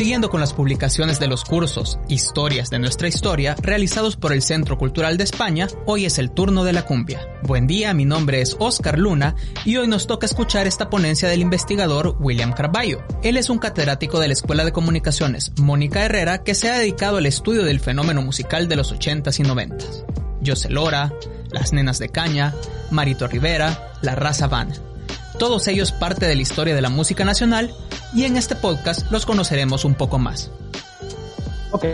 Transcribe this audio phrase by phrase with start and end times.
[0.00, 4.78] Siguiendo con las publicaciones de los cursos Historias de nuestra historia realizados por el Centro
[4.78, 7.20] Cultural de España, hoy es el turno de la cumbia.
[7.42, 9.34] Buen día, mi nombre es Oscar Luna
[9.66, 13.02] y hoy nos toca escuchar esta ponencia del investigador William Carballo.
[13.22, 17.18] Él es un catedrático de la Escuela de Comunicaciones Mónica Herrera que se ha dedicado
[17.18, 20.06] al estudio del fenómeno musical de los 80s y 90s.
[20.42, 21.12] José Lora,
[21.50, 22.54] Las Nenas de Caña,
[22.90, 24.72] Marito Rivera, La Raza Van.
[25.40, 27.70] Todos ellos parte de la historia de la música nacional
[28.12, 30.52] y en este podcast los conoceremos un poco más.
[31.72, 31.86] Ok,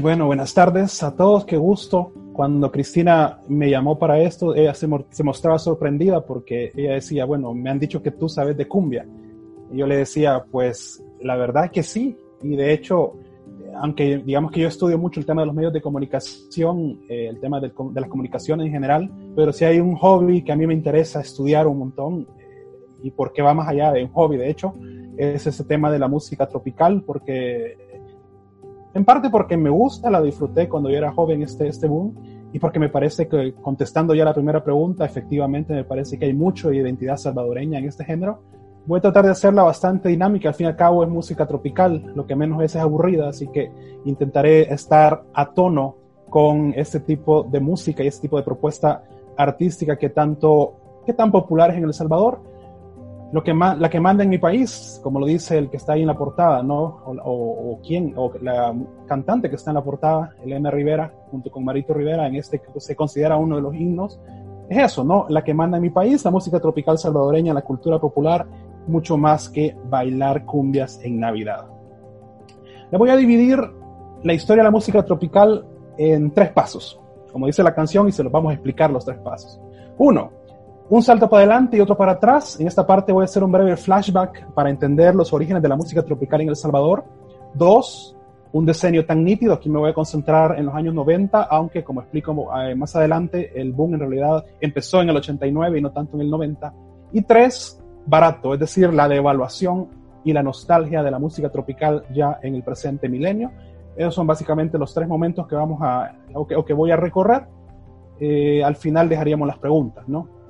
[0.00, 2.12] bueno, buenas tardes a todos, qué gusto.
[2.32, 7.52] Cuando Cristina me llamó para esto, ella se, se mostraba sorprendida porque ella decía, bueno,
[7.54, 9.04] me han dicho que tú sabes de cumbia.
[9.72, 12.16] Y yo le decía, pues la verdad que sí.
[12.40, 13.14] Y de hecho,
[13.80, 17.40] aunque digamos que yo estudio mucho el tema de los medios de comunicación, eh, el
[17.40, 20.68] tema de, de, las comunicaciones en general, pero si hay un hobby que a mí
[20.68, 22.28] me interesa estudiar un montón,
[23.02, 24.74] y por qué va más allá de un hobby, de hecho,
[25.16, 27.76] es ese tema de la música tropical, porque
[28.94, 32.14] en parte porque me gusta, la disfruté cuando yo era joven este, este boom,
[32.52, 36.34] y porque me parece que, contestando ya la primera pregunta, efectivamente me parece que hay
[36.34, 38.42] mucho de identidad salvadoreña en este género.
[38.84, 42.12] Voy a tratar de hacerla bastante dinámica, al fin y al cabo es música tropical,
[42.14, 43.70] lo que menos es, es aburrida, así que
[44.04, 45.96] intentaré estar a tono
[46.28, 49.04] con este tipo de música y este tipo de propuesta
[49.36, 50.74] artística que tanto,
[51.06, 52.51] que tan popular es en El Salvador
[53.32, 56.02] lo que la que manda en mi país, como lo dice el que está ahí
[56.02, 57.02] en la portada, ¿no?
[57.24, 58.74] O, quién, o la
[59.06, 62.78] cantante que está en la portada, Elena Rivera, junto con Marito Rivera, en este que
[62.78, 64.20] se considera uno de los himnos,
[64.68, 65.24] es eso, ¿no?
[65.30, 68.46] La que manda en mi país, la música tropical salvadoreña, la cultura popular,
[68.86, 71.66] mucho más que bailar cumbias en Navidad.
[72.90, 73.58] Le voy a dividir
[74.22, 75.64] la historia de la música tropical
[75.96, 77.00] en tres pasos,
[77.32, 79.58] como dice la canción, y se los vamos a explicar los tres pasos.
[79.96, 80.32] Uno,
[80.88, 82.58] un salto para adelante y otro para atrás.
[82.60, 85.76] En esta parte voy a hacer un breve flashback para entender los orígenes de la
[85.76, 87.04] música tropical en El Salvador.
[87.54, 88.16] Dos,
[88.52, 89.54] un diseño tan nítido.
[89.54, 93.52] Aquí me voy a concentrar en los años 90, aunque como explico eh, más adelante,
[93.58, 96.74] el boom en realidad empezó en el 89 y no tanto en el 90.
[97.12, 99.88] Y tres, barato, es decir, la devaluación
[100.24, 103.50] y la nostalgia de la música tropical ya en el presente milenio.
[103.96, 106.96] Esos son básicamente los tres momentos que vamos a, o que, o que voy a
[106.96, 107.44] recorrer.
[108.20, 110.41] Eh, al final dejaríamos las preguntas, ¿no?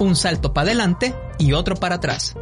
[0.00, 2.36] Un salto para adelante y otro para atrás.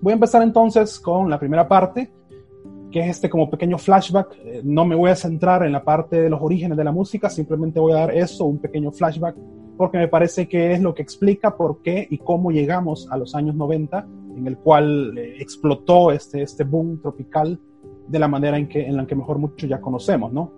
[0.00, 2.12] Voy a empezar entonces con la primera parte,
[2.90, 4.36] que es este como pequeño flashback.
[4.44, 7.28] Eh, no me voy a centrar en la parte de los orígenes de la música,
[7.28, 9.36] simplemente voy a dar eso, un pequeño flashback,
[9.76, 13.34] porque me parece que es lo que explica por qué y cómo llegamos a los
[13.34, 17.58] años 90, en el cual eh, explotó este, este boom tropical
[18.06, 20.52] de la manera en, que, en la que mejor muchos ya conocemos, ¿no?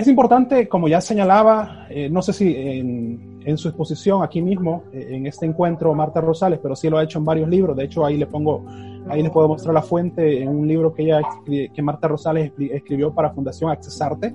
[0.00, 5.08] Es importante, como ya señalaba, eh, no sé si en, su exposición aquí mismo, eh,
[5.10, 7.76] en este encuentro, Marta Rosales, pero sí lo ha hecho en varios libros.
[7.76, 8.64] De hecho, ahí le pongo,
[9.10, 13.12] ahí les puedo mostrar la fuente en un libro que, ella, que Marta Rosales escribió
[13.12, 14.34] para Fundación Accesarte.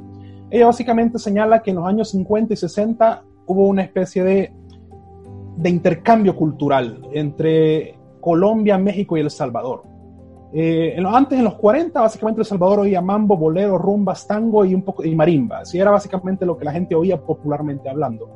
[0.52, 4.52] Ella básicamente señala que en los años 50 y 60 hubo una especie de
[5.68, 9.95] intercambio cultural entre Colombia, México y El Salvador
[10.54, 14.84] eh, antes, en los 40, básicamente El Salvador oía mambo, bolero, rumbas, tango y un
[14.84, 15.60] poco y marimba.
[15.60, 18.30] Así era básicamente lo que la gente oía popularmente hablando.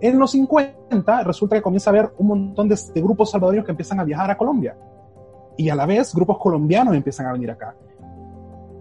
[0.00, 3.72] En los 50 resulta que comienza a haber un montón de, de, grupos salvadoreños que
[3.72, 4.76] empiezan a viajar a Colombia.
[5.56, 7.74] Y a la vez grupos colombianos empiezan a venir acá.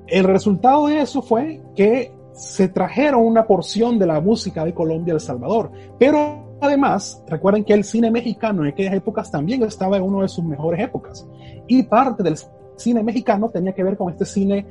[0.08, 5.14] El resultado de eso fue que se trajeron una porción de la música de Colombia
[5.14, 5.72] a El Salvador.
[5.98, 10.28] Pero además, recuerden que el cine mexicano en aquellas épocas también estaba en una de
[10.28, 11.28] sus mejores épocas.
[11.68, 12.38] Y parte del
[12.78, 14.66] cine mexicano tenía que ver con este cine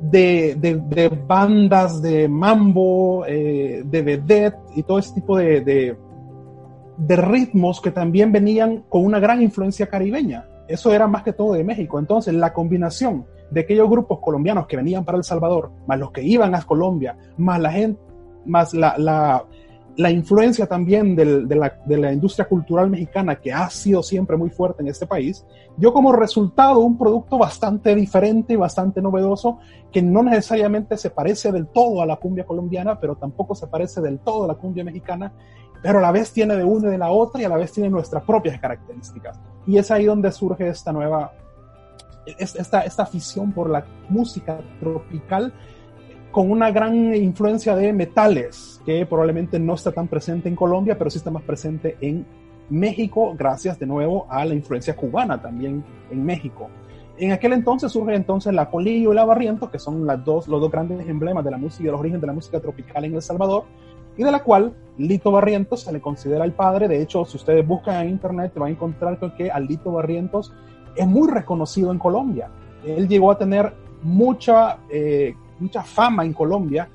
[0.00, 5.60] de, de, bandas de mambo, eh, de vedette y todo ese tipo de,
[6.96, 10.46] de, ritmos que también venían con una gran influencia caribeña.
[10.68, 11.98] Eso era más que todo de México.
[11.98, 16.22] Entonces, la combinación de aquellos grupos colombianos que venían para El Salvador, más los que
[16.22, 18.00] iban a Colombia, más la gente,
[18.44, 19.44] más la
[19.98, 24.36] la influencia también del, de, la, de, la, industria cultural mexicana, que ha sido siempre
[24.36, 25.44] muy fuerte en este país,
[25.76, 29.58] dio como resultado un producto bastante diferente y bastante novedoso,
[29.90, 34.00] que no necesariamente se parece del todo a la cumbia colombiana, pero tampoco se parece
[34.00, 35.32] del todo a la cumbia mexicana,
[35.82, 37.72] pero a la vez tiene de una y de la otra y a la vez
[37.72, 39.40] tiene nuestras propias características.
[39.66, 41.32] Y es ahí donde surge esta nueva,
[42.38, 45.52] esta, esta afición por la música tropical
[46.30, 51.10] con una gran influencia de metales, que probablemente no está tan presente en Colombia, pero
[51.10, 52.26] sí está más presente en
[52.70, 56.68] México, gracias de nuevo a la influencia cubana también en México.
[57.16, 60.60] En aquel entonces surge entonces la Colillo y la Barriento, que son las dos, los
[60.60, 63.22] dos grandes emblemas de la música y los orígenes de la música tropical en El
[63.22, 63.64] Salvador,
[64.16, 66.88] y de la cual Lito Barrientos se le considera el padre.
[66.88, 70.52] De hecho, si ustedes buscan en internet, van a encontrar que a Lito Barrientos
[70.94, 72.50] es muy reconocido en Colombia.
[72.84, 73.72] Él llegó a tener
[74.02, 76.88] mucha, eh, mucha fama en Colombia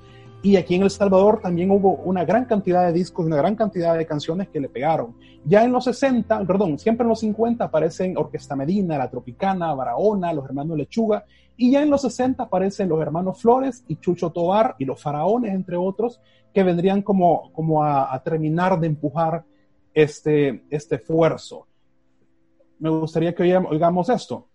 [0.44, 3.98] y aquí en El Salvador también hubo una gran cantidad de discos, una gran cantidad
[3.98, 5.15] de canciones que le pegaron.
[5.45, 10.33] Ya en los 60, perdón, siempre en los 50 aparecen Orquesta Medina, La Tropicana, Barahona,
[10.33, 11.24] Los Hermanos Lechuga,
[11.56, 15.54] y ya en los 60 aparecen Los Hermanos Flores y Chucho Tobar y Los Faraones,
[15.54, 16.19] entre otros,
[16.54, 19.45] que vendrían como, como a, a terminar de empujar
[19.94, 21.68] este, este esfuerzo.
[22.80, 24.50] Me gustaría que oigamos esto.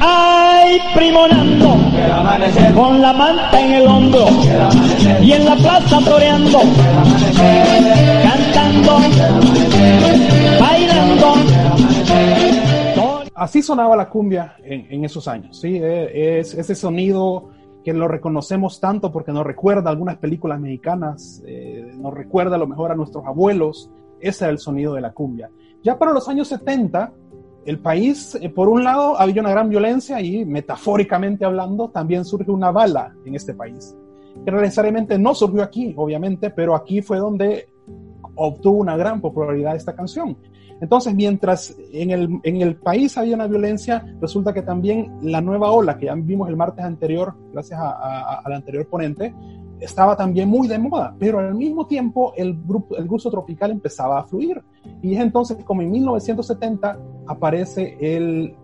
[0.00, 1.76] Ay, primonando,
[2.74, 4.26] con la manta en el hombro
[5.20, 6.60] y en la plaza toreando,
[8.22, 9.00] cantando,
[10.60, 11.51] bailando.
[13.34, 15.78] Así sonaba la cumbia en, esos años, ¿sí?
[15.80, 17.48] Eh, es ese sonido
[17.82, 22.66] que lo reconocemos tanto porque nos recuerda algunas películas mexicanas, eh, nos recuerda a lo
[22.66, 23.90] mejor a nuestros abuelos,
[24.20, 25.50] ese era el sonido de la cumbia.
[25.82, 27.12] Ya para los años 70,
[27.64, 32.50] el país, eh, por un lado, había una gran violencia y metafóricamente hablando, también surge
[32.50, 33.96] una bala en este país,
[34.44, 37.68] que necesariamente no surgió aquí, obviamente, pero aquí fue donde
[38.34, 40.36] obtuvo una gran popularidad esta canción.
[40.82, 45.70] Entonces, mientras en el, en el país había una violencia, resulta que también la nueva
[45.70, 49.32] ola que ya vimos el martes anterior, gracias al anterior ponente,
[49.78, 54.18] estaba también muy de moda, pero al mismo tiempo el, grupo, el gusto tropical empezaba
[54.18, 54.60] a fluir.
[55.00, 58.56] Y es entonces como en 1970 aparece el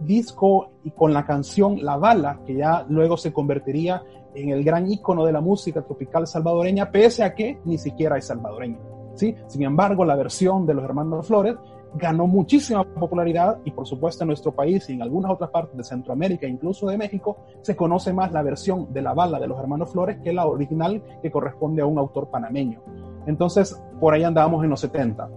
[0.00, 4.02] disco y con la canción La Bala, que ya luego se convertiría
[4.34, 8.26] en el gran ícono de la música tropical salvadoreña, pese a que ni siquiera es
[8.26, 9.01] salvadoreño.
[9.14, 9.34] ¿Sí?
[9.46, 11.56] Sin embargo, la versión de los hermanos Flores
[11.94, 15.84] ganó muchísima popularidad y por supuesto en nuestro país y en algunas otras partes de
[15.84, 19.92] Centroamérica, incluso de México, se conoce más la versión de la bala de los hermanos
[19.92, 22.80] Flores que la original que corresponde a un autor panameño.
[23.26, 25.28] Entonces, por ahí andábamos en los 70.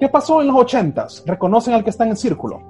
[0.00, 1.06] ¿Qué pasó en los 80?
[1.26, 2.60] ¿Reconocen al que está en el círculo?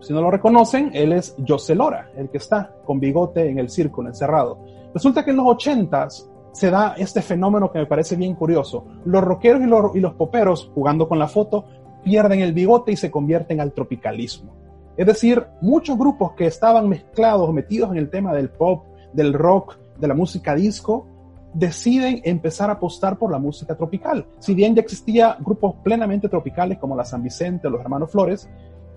[0.00, 3.68] Si no lo reconocen, él es José Lora, el que está con bigote en el
[3.68, 4.58] círculo, encerrado.
[4.94, 6.08] Resulta que en los 80
[6.52, 8.84] se da este fenómeno que me parece bien curioso.
[9.04, 9.62] Los rockeros
[9.94, 11.64] y los, poperos, jugando con la foto,
[12.02, 14.56] pierden el bigote y se convierten al tropicalismo.
[14.96, 19.78] Es decir, muchos grupos que estaban mezclados, metidos en el tema del pop, del rock,
[19.98, 21.06] de la música disco,
[21.54, 24.26] deciden empezar a apostar por la música tropical.
[24.38, 28.48] Si bien ya existía grupos plenamente tropicales como la San Vicente o los Hermanos Flores,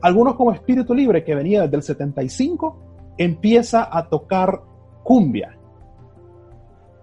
[0.01, 2.77] algunos como Espíritu Libre, que venía desde el 75,
[3.17, 4.61] empieza a tocar
[5.03, 5.57] cumbia,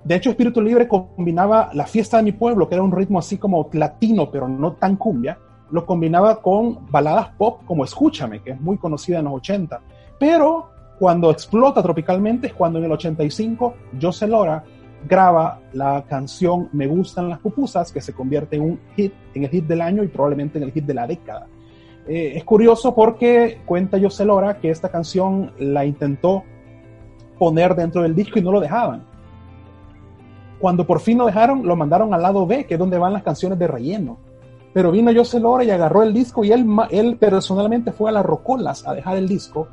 [0.03, 3.37] de hecho, Espíritu Libre combinaba la fiesta de mi pueblo, que era un ritmo así
[3.37, 5.39] como latino, pero no tan cumbia,
[5.71, 9.81] lo combinaba con baladas pop como Escúchame, que es muy conocida en los 80.
[10.19, 14.65] Pero cuando explota tropicalmente es cuando en el 85 José Lora
[15.09, 19.51] graba la canción Me gustan las pupusas, que se convierte en un hit, en el
[19.51, 21.47] hit del año y probablemente en el hit de la década.
[22.09, 26.43] Eh, es curioso porque cuenta José Lora que esta canción la intentó
[27.39, 29.10] poner dentro del disco y no lo dejaban
[30.61, 33.23] cuando por fin lo dejaron, lo mandaron al lado B, que es donde van las
[33.23, 34.19] canciones de relleno.
[34.73, 38.87] Pero vino José Lora y agarró el disco y él, personalmente fue a las Rocolas
[38.87, 39.69] a dejar el disco.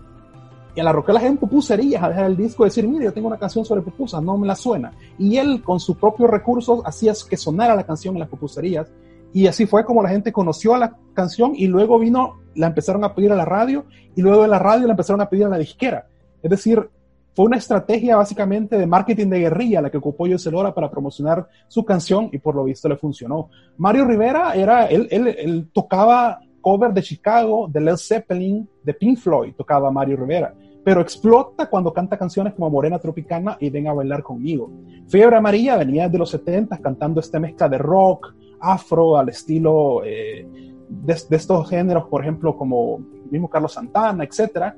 [0.75, 3.27] Y a las Rocolas en pupuserías a dejar el disco y decir, mire, yo tengo
[3.27, 4.93] una canción sobre pupusas, no me la suena.
[5.19, 8.87] Y él con sus propios recursos hacía que sonara la canción en las pupuserías.
[9.33, 13.03] Y así fue como la gente conoció a la canción y luego vino, la empezaron
[13.03, 13.85] a pedir a la radio
[14.15, 16.07] y luego de la radio la empezaron a pedir a la disquera.
[16.41, 16.89] Es decir,
[17.37, 21.47] fue una estrategia básicamente de marketing de guerrilla la que ocupó José Lora para promocionar
[21.67, 23.51] su canción y por lo visto le funcionó.
[23.77, 29.91] Mario Rivera era, él, tocaba cover de Chicago, de Led Zeppelin, de Pink Floyd, tocaba
[29.91, 30.51] Mario Rivera
[30.83, 34.71] pero explota cuando canta canciones como Morena Tropicana y Ven a bailar conmigo.
[35.07, 40.47] Fiebre Amarilla venía de los 70 cantando esta mezcla de rock, afro, al estilo eh,
[40.89, 44.75] de, de, estos géneros, por ejemplo, como mismo Carlos Santana, etcétera.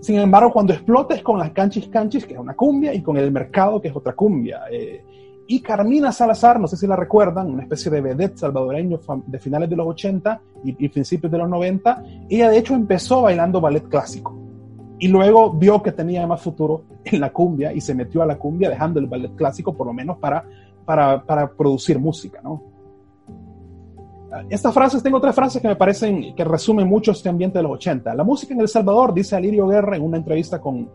[0.00, 3.16] Sin embargo, cuando explota es con las canchis canchis, que es una cumbia, y con
[3.16, 4.62] el mercado, que es otra cumbia.
[4.70, 5.04] Eh,
[5.50, 9.70] y Carmina Salazar, no sé si la recuerdan, una especie de vedette salvadoreño de finales
[9.70, 14.36] de los 80 y, principios de los 90, ella de hecho empezó bailando ballet clásico.
[14.98, 18.36] Y luego vio que tenía más futuro en la cumbia y se metió a la
[18.36, 20.44] cumbia dejando el ballet clásico por lo menos para,
[20.84, 22.77] para, para producir música, ¿no?
[24.48, 27.72] Estas frases, tengo tres frases que me parecen que resumen mucho este ambiente de los
[27.72, 28.14] 80.
[28.14, 30.88] La música en El Salvador, dice Alirio Guerra en una entrevista con,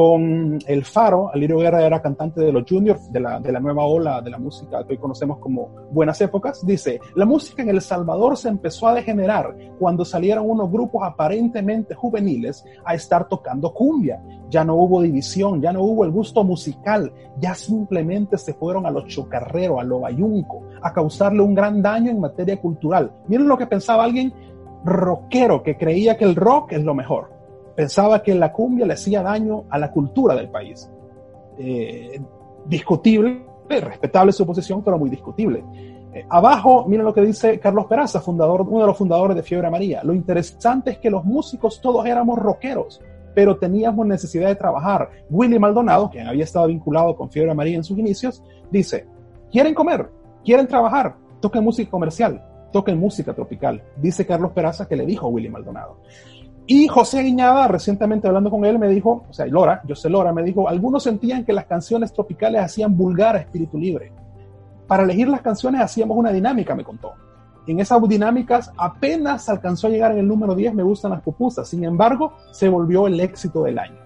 [0.00, 1.30] con El Faro.
[1.30, 4.94] Alirio Guerra era cantante de los Juniors, de la, nueva ola de la música que
[4.94, 6.64] hoy conocemos como Buenas Épocas.
[6.64, 11.94] Dice, la música en El Salvador se empezó a degenerar cuando salieron unos grupos aparentemente
[11.94, 14.22] juveniles a estar tocando cumbia.
[14.48, 18.90] Ya no hubo división, ya no hubo el gusto musical, ya simplemente se fueron a
[18.90, 23.12] los chocarreros, a lo bayunco, a causarle un gran daño en materia cultural.
[23.28, 24.32] Miren lo que pensaba alguien
[24.82, 27.39] rockero que creía que el rock es lo mejor
[27.80, 30.90] pensaba que la cumbia le hacía daño a la cultura del país.
[31.56, 32.20] Eh,
[32.66, 35.64] discutible, respetable su posición, pero muy discutible.
[36.12, 39.70] Eh, abajo, miren lo que dice Carlos Peraza, fundador, uno de los fundadores de Fiebre
[39.70, 40.04] María.
[40.04, 43.00] Lo interesante es que los músicos todos éramos rockeros,
[43.34, 45.08] pero teníamos necesidad de trabajar.
[45.30, 49.06] Willy Maldonado, quien había estado vinculado con Fiebre María en sus inicios, dice,
[49.50, 50.10] quieren comer,
[50.44, 52.44] quieren trabajar, toquen música comercial,
[52.74, 53.82] toquen música tropical.
[53.96, 55.96] Dice Carlos Peraza que le dijo Willy Maldonado.
[56.72, 60.32] Y José Guiñada, recientemente hablando con él, me dijo, o sea, Lora, yo sé Lora,
[60.32, 64.12] me dijo, algunos sentían que las canciones tropicales hacían vulgar a espíritu libre.
[64.86, 67.14] Para elegir las canciones hacíamos una dinámica, me contó.
[67.66, 71.66] En esas dinámicas apenas alcanzó a llegar en el número 10, me gustan las pupusas.
[71.66, 73.98] Sin embargo, se volvió el éxito del año.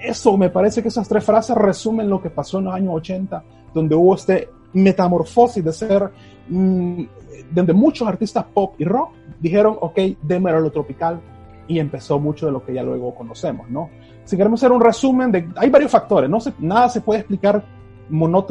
[0.00, 3.44] Eso me parece que esas tres frases resumen lo que pasó en los años 80,
[3.74, 6.10] donde hubo este metamorfosis de ser,
[6.48, 7.02] mm,
[7.50, 11.20] donde muchos artistas pop y rock dijeron, ok, démelo lo tropical,
[11.68, 13.90] y empezó mucho de lo que ya luego conocemos, ¿no?
[14.24, 17.62] Si queremos hacer un resumen de, hay varios factores, no se, nada se puede explicar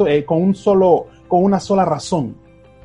[0.06, 2.36] eh, con un solo, con una sola razón.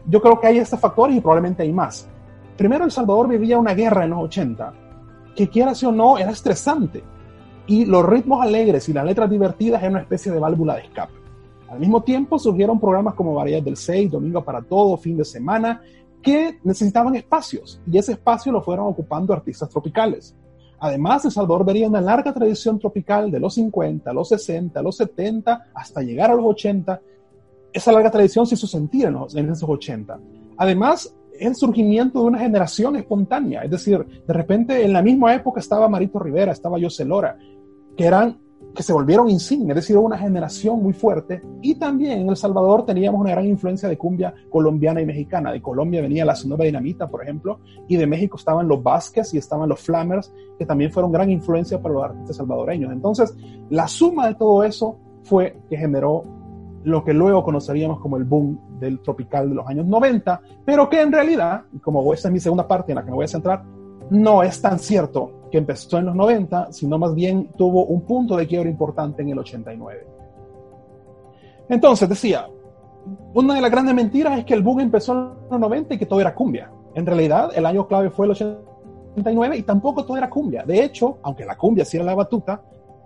[0.08, 2.10] Yo creo que hay estos factores y probablemente hay más.
[2.58, 4.74] Primero, El Salvador vivía una guerra en los 80,
[5.36, 7.04] que quiera o no, era estresante.
[7.66, 11.14] Y los ritmos alegres y las letras divertidas eran una especie de válvula de escape.
[11.70, 15.82] Al mismo tiempo surgieron programas como Variedad del 6, Domingo para Todo, Fin de Semana,
[16.24, 20.36] que necesitaban espacios y ese espacio lo fueron ocupando artistas tropicales.
[20.80, 25.72] Además, El Salvador vería una larga tradición tropical de los 50, los 60, los 70,
[25.74, 27.00] hasta llegar a los 80.
[27.72, 30.20] Esa larga tradición se hizo sentir en, en esos 80.
[30.58, 35.60] Además, el surgimiento de una generación espontánea, es decir, de repente en la misma época
[35.60, 37.38] estaba Marito Rivera, estaba José Lora,
[37.96, 38.40] que eran
[38.76, 41.44] que se volvieron insignes, es decir, una generación muy fuerte.
[41.62, 45.52] Y también en El Salvador teníamos una gran influencia de cumbia colombiana y mexicana.
[45.52, 49.38] De Colombia venía la Sonora Dinamita, por ejemplo, y de México estaban los Vázquez y
[49.38, 52.92] estaban los Flamers, que también fueron gran influencia para los artistas salvadoreños.
[52.92, 53.36] Entonces,
[53.70, 56.26] la suma de todo eso fue que generó
[56.84, 61.02] lo que luego conoceríamos como el boom del tropical de los años 90, pero que
[61.02, 63.64] en realidad, como esta es mi segunda parte en la que me voy a centrar,
[64.10, 68.36] no es tan cierto que empezó en los 90, sino más bien tuvo un punto
[68.36, 70.08] de quiebre importante en el 89.
[71.70, 72.48] Entonces, decía,
[73.36, 76.08] una de las grandes mentiras es que el boom empezó en los 90 y que
[76.08, 76.72] todo era cumbia.
[76.96, 80.64] En realidad, el año clave fue el 89 y tampoco todo era cumbia.
[80.64, 82.60] De hecho, aunque la cumbia sí era la batuta,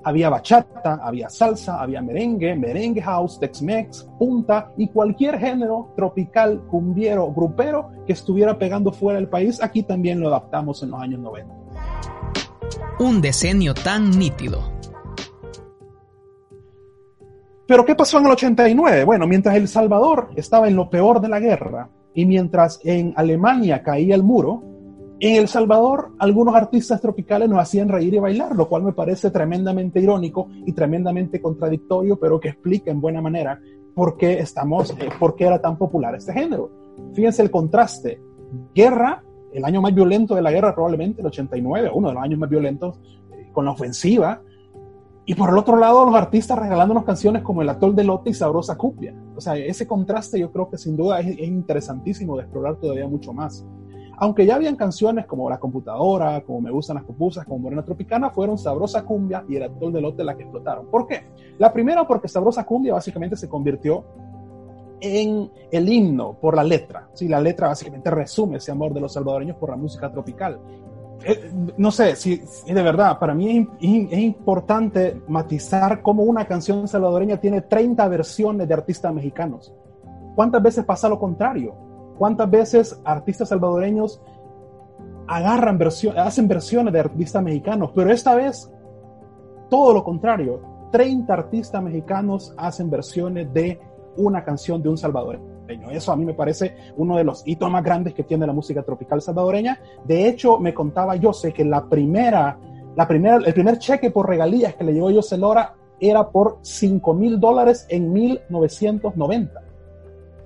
[0.05, 7.29] había bachata, había salsa, había merengue, merengue house, Tex-Mex, punta y cualquier género tropical, cumbiero,
[7.33, 11.66] grupero que estuviera pegando fuera del país, aquí también lo adaptamos en los años 90
[12.99, 14.77] un decenio tan nítido.
[17.67, 19.03] Pero ¿qué pasó en el 89?
[19.03, 23.83] Bueno, mientras El Salvador estaba en lo peor de la guerra y mientras en Alemania
[23.83, 24.63] caía el muro,
[25.19, 29.31] en El Salvador algunos artistas tropicales nos hacían reír y bailar, lo cual me parece
[29.31, 33.59] tremendamente irónico y tremendamente contradictorio, pero que explica en buena manera
[33.93, 36.71] por qué estamos, eh, por qué era tan popular este género.
[37.13, 38.21] Fíjense el contraste.
[38.73, 42.39] Guerra el año más violento de la guerra, probablemente el 89, uno de los años
[42.39, 42.99] más violentos,
[43.31, 44.41] eh, con la ofensiva.
[45.25, 48.33] Y por el otro lado, los artistas regalándonos canciones como El Atol de Lote y
[48.33, 49.13] Sabrosa Cupia.
[49.35, 53.33] O sea, ese contraste yo creo que sin duda es, interesantísimo de explorar todavía mucho
[53.33, 53.65] más.
[54.19, 58.29] Aunque ya habían canciones como La Computadora, como Me Gustan las Pupusas, como Morena Tropicana,
[58.29, 60.87] fueron Sabrosa Cumbia y El Atol de Lote las que explotaron.
[60.87, 61.27] ¿Por qué?
[61.59, 64.05] La primera porque Sabrosa Cumbia básicamente se convirtió
[64.99, 67.09] en el himno por la letra.
[67.13, 70.59] Sí, la letra básicamente resume ese amor de los salvadoreños por la música tropical.
[71.23, 77.37] Eh, no sé, si, de verdad, para mí es, importante matizar cómo una canción salvadoreña
[77.37, 79.73] tiene 30 versiones de artistas mexicanos.
[80.35, 81.75] ¿Cuántas veces pasa lo contrario?
[82.17, 84.21] ¿Cuántas veces artistas salvadoreños
[85.27, 87.91] agarran versiones, hacen versiones de artistas mexicanos?
[87.95, 88.71] Pero esta vez,
[89.69, 90.61] todo lo contrario.
[90.91, 93.79] 30 artistas mexicanos hacen versiones de
[94.17, 95.91] una canción de un salvadoreño.
[95.91, 98.83] Eso a mí me parece uno de los hitos más grandes que tiene la música
[98.83, 99.79] tropical salvadoreña.
[100.05, 102.57] De hecho, me contaba yo sé que la primera,
[102.95, 107.13] la primera, el primer cheque por regalías que le llegó José Lora era por 5
[107.13, 109.61] mil dólares en 1990.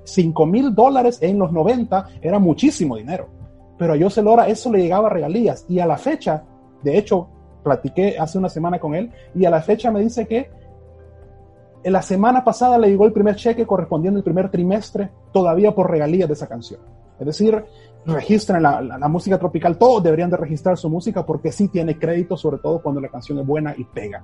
[0.03, 3.27] 5 mil dólares en los 90 era muchísimo dinero.
[3.77, 5.65] Pero a José Lora eso le llegaba regalías.
[5.67, 6.43] Y a la fecha,
[6.83, 7.27] de hecho,
[7.63, 10.49] platiqué hace una semana con él y a la fecha me dice que
[11.83, 16.27] la semana pasada le llegó el primer cheque correspondiendo al primer trimestre todavía por regalías
[16.27, 16.79] de esa canción.
[17.19, 17.63] Es decir,
[18.05, 22.57] registran la, música tropical, todos deberían de registrar su música porque sí tiene crédito, sobre
[22.57, 24.23] todo cuando la canción es buena y pega.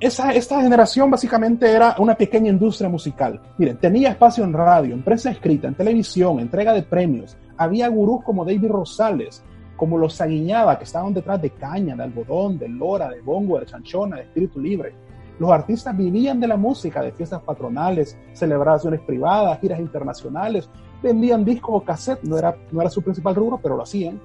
[0.00, 3.40] Esta generación básicamente era una pequeña industria musical.
[3.56, 7.36] Miren, tenía espacio en radio, en prensa escrita, en televisión, entrega de premios.
[7.56, 9.42] Había gurús como David Rosales,
[9.76, 13.66] como los Saguiñaba, que estaban detrás de caña, de algodón, de lora, de bongo, de
[13.66, 14.94] chanchona, de espíritu libre.
[15.38, 20.68] Los artistas vivían de la música, de fiestas patronales, celebraciones privadas, giras internacionales,
[21.02, 24.20] vendían discos o cassette, no era, no era su principal rubro, pero lo hacían.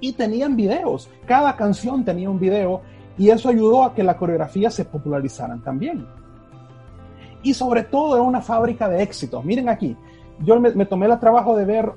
[0.00, 2.82] Y tenían videos, cada canción tenía un video
[3.16, 6.06] y eso ayudó a que la coreografía se popularizaran también.
[7.42, 9.44] Y sobre todo era una fábrica de éxitos.
[9.44, 9.96] Miren aquí,
[10.44, 11.92] yo me, tomé el trabajo de ver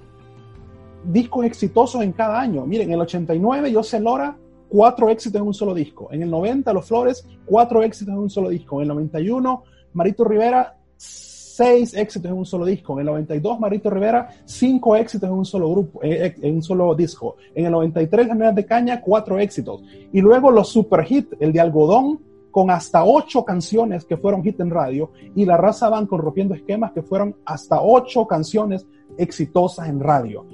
[1.04, 2.66] discos exitosos en cada año.
[2.66, 4.38] Miren, en el 89 yo Lora,
[4.72, 6.08] cuatro éxitos en un solo disco.
[6.12, 8.78] En el 90 Los Flores, cuatro éxitos en un solo disco.
[8.78, 9.63] En el 91
[9.94, 12.94] Marito Rivera, seis éxitos en un solo disco.
[12.94, 16.63] En el 92, Marito Rivera, cinco éxitos en un solo grupo, eh, eh, en un
[16.63, 17.36] solo disco.
[17.54, 19.84] En el 93, Las de Caña, cuatro éxitos.
[20.13, 24.60] Y luego los super hits, el de Algodón, con hasta ocho canciones que fueron hit
[24.60, 28.86] en radio, y La Raza Van con Rompiendo Esquemas, que fueron hasta ocho canciones
[29.18, 30.46] exitosas en radio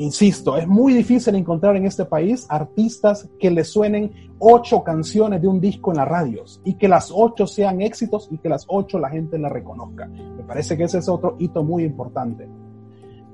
[0.00, 5.48] insisto, es muy difícil encontrar en este país artistas que le suenen ocho canciones de
[5.48, 8.98] un disco en las radios y que las ocho sean éxitos y que las ocho
[8.98, 10.06] la gente la reconozca.
[10.06, 12.48] Me parece que ese es otro hito muy importante.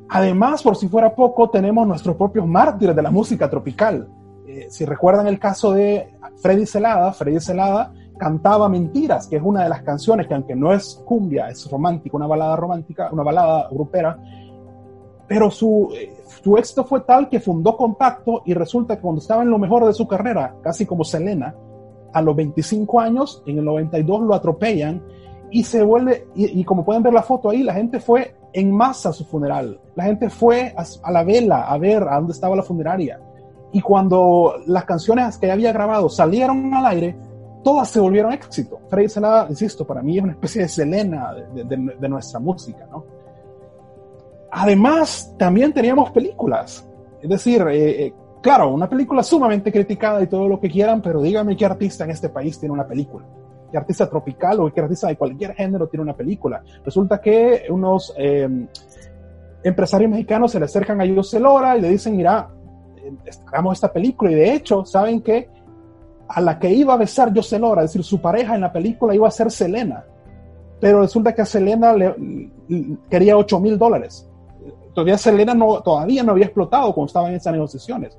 [0.09, 4.09] Además, por si fuera poco, tenemos nuestros propios mártires de la música tropical.
[4.47, 9.63] Eh, si recuerdan el caso de Freddy Celada, Freddy Celada cantaba Mentiras, que es una
[9.63, 13.69] de las canciones que aunque no es cumbia, es romántica, una balada romántica, una balada
[13.71, 14.19] grupera,
[15.29, 15.93] pero su,
[16.43, 19.85] su éxito fue tal que fundó Compacto y resulta que cuando estaba en lo mejor
[19.85, 21.55] de su carrera, casi como Selena,
[22.13, 25.03] a los 25 años, en el 92 lo atropellan
[25.51, 29.11] y se vuelve, y, como pueden ver la foto ahí, la gente fue en masa
[29.11, 29.81] a su funeral.
[29.95, 33.21] La gente fue a, la vela a ver a dónde estaba la funeraria.
[33.73, 37.17] Y cuando las canciones que había grabado salieron al aire,
[37.63, 38.81] todas se volvieron éxito.
[38.89, 43.16] Freddy Selena, insisto, para mí es una especie de Selena de nuestra música, ¿no?
[44.59, 46.89] Además, también teníamos películas.
[47.21, 51.21] Es decir, eh, eh, claro, una película sumamente criticada y todo lo que quieran, pero
[51.21, 53.27] dígame qué artista en este país tiene una película.
[53.71, 56.63] ¿Qué artista tropical o qué artista de cualquier género tiene una película?
[56.83, 58.67] Resulta que unos em,
[59.63, 62.49] empresarios mexicanos se le acercan a José Lora y le dicen, mira,
[63.49, 64.31] hagamos esta película.
[64.31, 65.51] Y de hecho, ¿saben que
[66.29, 69.15] A la que iba a besar José Lora, es decir, su pareja en la película
[69.15, 70.03] iba a ser Selena.
[70.81, 72.15] Pero resulta que a Selena le,
[73.11, 74.27] quería 8 mil dólares
[74.97, 78.19] todavía Selena no, todavía no había explotado cuando estaban en esas negociaciones.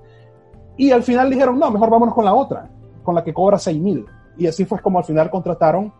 [0.78, 2.70] Y al final dijeron, no, mejor vámonos con la otra,
[3.02, 4.06] con la que cobra 6 mil.
[4.38, 5.92] Y así fue como al final contrataron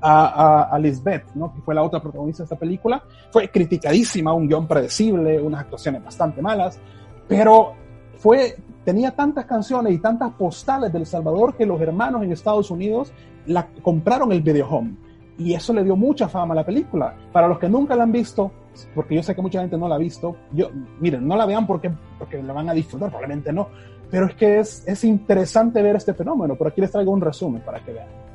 [0.00, 1.52] a, a, Lisbeth, ¿no?
[1.52, 3.02] que fue la otra protagonista de esta película.
[3.30, 6.80] Fue criticadísima, un guion predecible, unas actuaciones bastante malas,
[7.28, 7.74] pero
[8.16, 13.12] fue, tenía tantas canciones y tantas postales del Salvador que los hermanos en Estados Unidos
[13.44, 14.96] la, compraron el video home.
[15.38, 17.14] Y eso le dio mucha fama a la película.
[17.32, 18.52] Para los que nunca la han visto,
[18.94, 20.36] porque yo sé que mucha gente no la ha visto.
[20.52, 23.68] Yo, miren, no la vean porque, porque la van a disfrutar, probablemente no.
[24.10, 26.54] Pero es que es, es interesante ver este fenómeno.
[26.54, 28.31] Por aquí les traigo un resumen para que vean.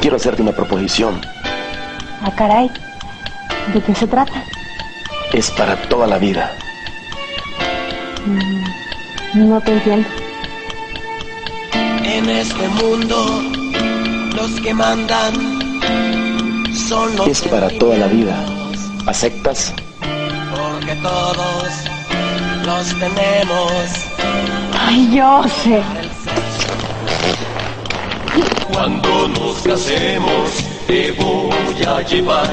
[0.00, 1.20] Quiero hacerte una proposición.
[2.22, 2.70] Ah, caray.
[3.74, 4.44] ¿De qué se trata?
[5.32, 6.52] Es para toda la vida.
[8.24, 10.08] Mm, no te entiendo.
[12.02, 13.42] En este mundo,
[14.34, 15.34] los que mandan
[16.88, 18.34] son los Es para toda la vida.
[19.06, 19.74] ¿Aceptas?
[20.00, 21.68] Porque todos
[22.64, 23.82] los tenemos.
[24.78, 25.82] Ay, yo sé.
[28.78, 30.50] Cuando nos casemos
[30.86, 32.48] te voy a llevar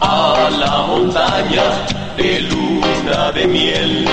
[0.00, 1.62] a la montaña
[2.16, 4.08] de luna de miel.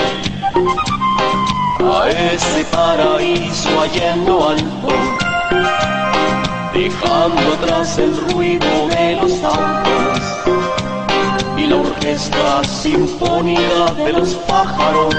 [1.80, 4.88] A ese paraíso allá en lo alto,
[6.72, 10.22] dejando atrás el ruido de los autos
[11.56, 15.16] y la orquesta sinfónica de los pájaros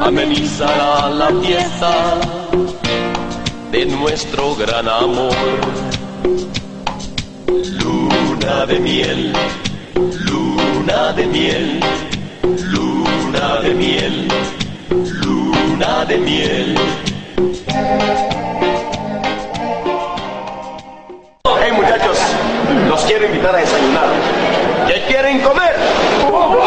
[0.00, 2.41] amenizará la fiesta
[3.72, 5.34] de nuestro gran amor.
[7.80, 9.32] Luna de miel,
[10.26, 11.80] luna de miel,
[12.70, 14.28] luna de miel,
[15.24, 16.74] luna de miel.
[21.62, 22.18] Hey muchachos,
[22.90, 24.08] los quiero invitar a desayunar.
[24.86, 25.74] ¿Qué quieren comer?
[26.30, 26.62] ¡Vamos!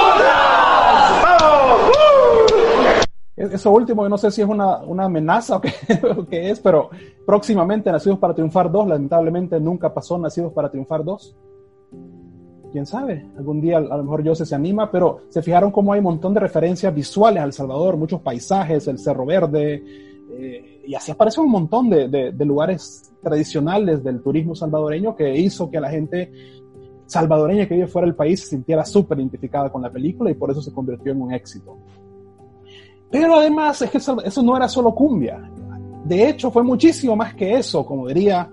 [3.56, 6.90] Eso último, yo no sé si es una, una amenaza o qué, es, pero
[7.26, 11.36] próximamente Nacidos para Triunfar 2, lamentablemente nunca pasó Nacidos para Triunfar 2.
[12.74, 16.00] Quién sabe, algún día a lo mejor Jose se anima, pero se fijaron cómo hay
[16.00, 19.82] un montón de referencias visuales al Salvador, muchos paisajes, el Cerro Verde,
[20.32, 25.34] eh, y así aparecen un montón de, de, de lugares tradicionales del turismo salvadoreño que
[25.34, 26.30] hizo que la gente
[27.06, 30.52] salvadoreña que vive fuera del país se sintiera súper identificada con la película y por
[30.52, 31.78] eso se convirtió en un éxito.
[33.12, 35.50] Pero además es que eso, no era solo cumbia.
[36.04, 38.50] De hecho, fue muchísimo más que eso, como diría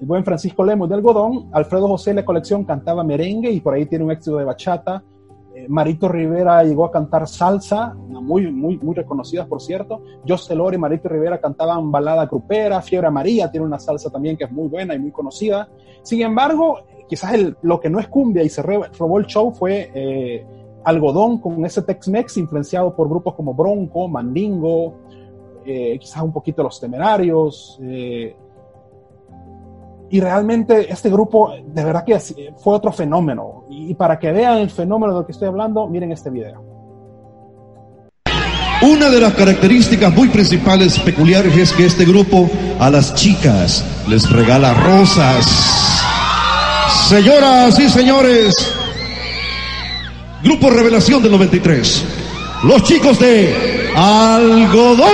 [0.00, 1.48] el buen Francisco Lemos de Algodón.
[1.52, 5.02] Alfredo José la colección cantaba merengue y por ahí tiene un éxito de bachata.
[5.54, 10.02] Eh, Marito Rivera llegó a cantar salsa, muy, muy, muy reconocida, por cierto.
[10.26, 12.82] José Lore y Marito Rivera cantaban balada grupera.
[12.82, 15.68] Fiebre María tiene una salsa también que es muy buena y muy conocida.
[16.02, 20.44] Sin embargo, quizás lo que no es cumbia y se robó el show fue eh,
[20.84, 24.94] algodón con ese Tex-Mex influenciado por grupos como Bronco, Mandingo,
[25.64, 27.78] eh, quizás un poquito Los Temerarios.
[27.82, 28.36] Eh,
[30.10, 32.18] y realmente este grupo de verdad que
[32.56, 33.64] fue otro fenómeno.
[33.70, 36.62] Y para que vean el fenómeno del que estoy hablando, miren este video.
[38.82, 44.30] Una de las características muy principales, peculiares, es que este grupo a las chicas les
[44.30, 45.46] regala rosas.
[47.08, 48.54] Señoras y señores,
[50.44, 52.04] Grupo Revelación del 93.
[52.64, 55.08] Los chicos de Algodón.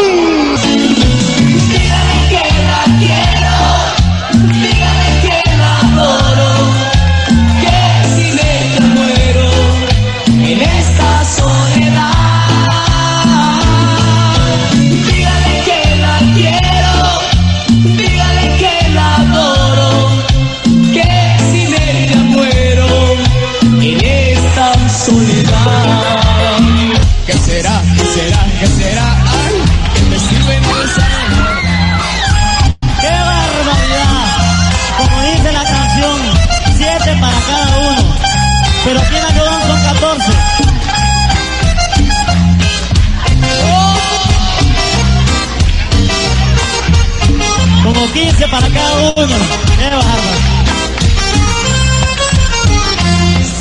[49.16, 49.36] Uno.
[49.78, 50.60] ¡Qué bárbaro!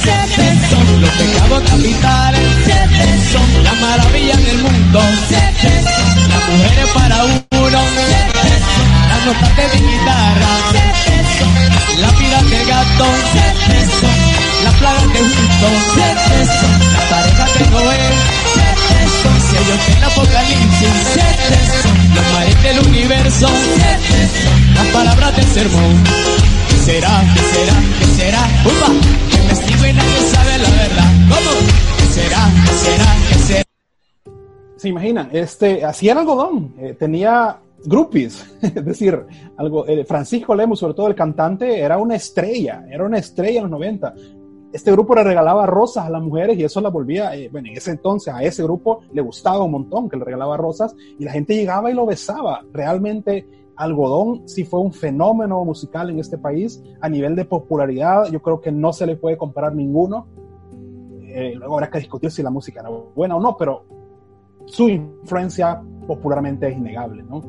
[0.03, 6.89] Siete son los pecados capitales, siete son la maravilla del mundo, siete son las mujeres
[6.93, 13.05] para uno, siete son las notas de mi guitarra, siete son la vida del gato,
[25.39, 25.95] las sermón.
[26.69, 27.09] ¿Qué será?
[27.33, 27.77] ¿Qué será?
[27.99, 28.43] ¿Qué será?
[28.65, 28.89] ¡Upa!
[29.31, 31.09] Que me sigo y nadie sabe la verdad.
[31.29, 31.51] ¿Cómo?
[31.97, 32.41] ¿Qué será?
[32.65, 33.05] ¿Qué será?
[33.29, 33.63] ¿Qué será?
[34.75, 39.25] Se imaginan, este, así era algodón, eh, tenía groupies, es decir,
[39.57, 43.63] algo, eh, Francisco Lemos, sobre todo el cantante, era una estrella, era una estrella en
[43.63, 44.13] los 90.
[44.71, 47.77] Este grupo le regalaba rosas a las mujeres y eso la volvía, eh, bueno, en
[47.77, 51.31] ese entonces a ese grupo le gustaba un montón que le regalaba rosas y la
[51.31, 52.61] gente llegaba y lo besaba.
[52.71, 53.45] Realmente
[53.79, 58.25] Algodón sí fue un fenómeno musical en este país a nivel de popularidad.
[58.29, 60.27] Yo creo que no se le puede comparar ninguno.
[61.21, 63.85] Eh, luego habrá que discutir si la música era buena o no, pero
[64.65, 67.41] su influencia popularmente es innegable, ¿no?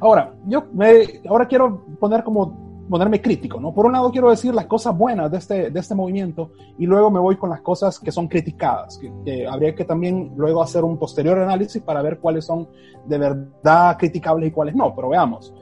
[0.00, 3.72] Ahora, yo me, ahora quiero poner como ponerme crítico, ¿no?
[3.72, 7.10] Por un lado quiero decir las cosas buenas de este, de este movimiento y luego
[7.10, 10.98] me voy con las cosas que son criticadas, que, habría que también luego hacer un
[10.98, 12.68] posterior análisis para ver cuáles son
[13.06, 15.54] de verdad criticables y cuáles no, pero veamos.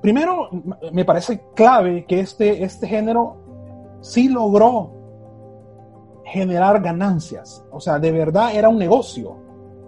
[0.00, 0.48] Primero,
[0.92, 3.36] me parece clave que este, este género
[4.00, 4.90] sí logró
[6.24, 9.36] generar ganancias, o sea, de verdad era un negocio,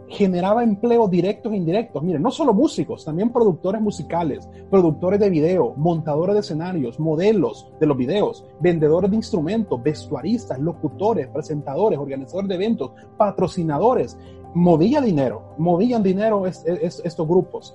[0.09, 2.03] generaba empleos directos e indirectos.
[2.03, 7.87] Miren, no solo músicos, también productores musicales, productores de video, montadores de escenarios, modelos de
[7.87, 14.19] los videos, vendedores de instrumentos, vestuaristas, locutores, presentadores, organizadores de eventos, patrocinadores.
[14.55, 17.75] Movía dinero, movían dinero es, es, estos grupos.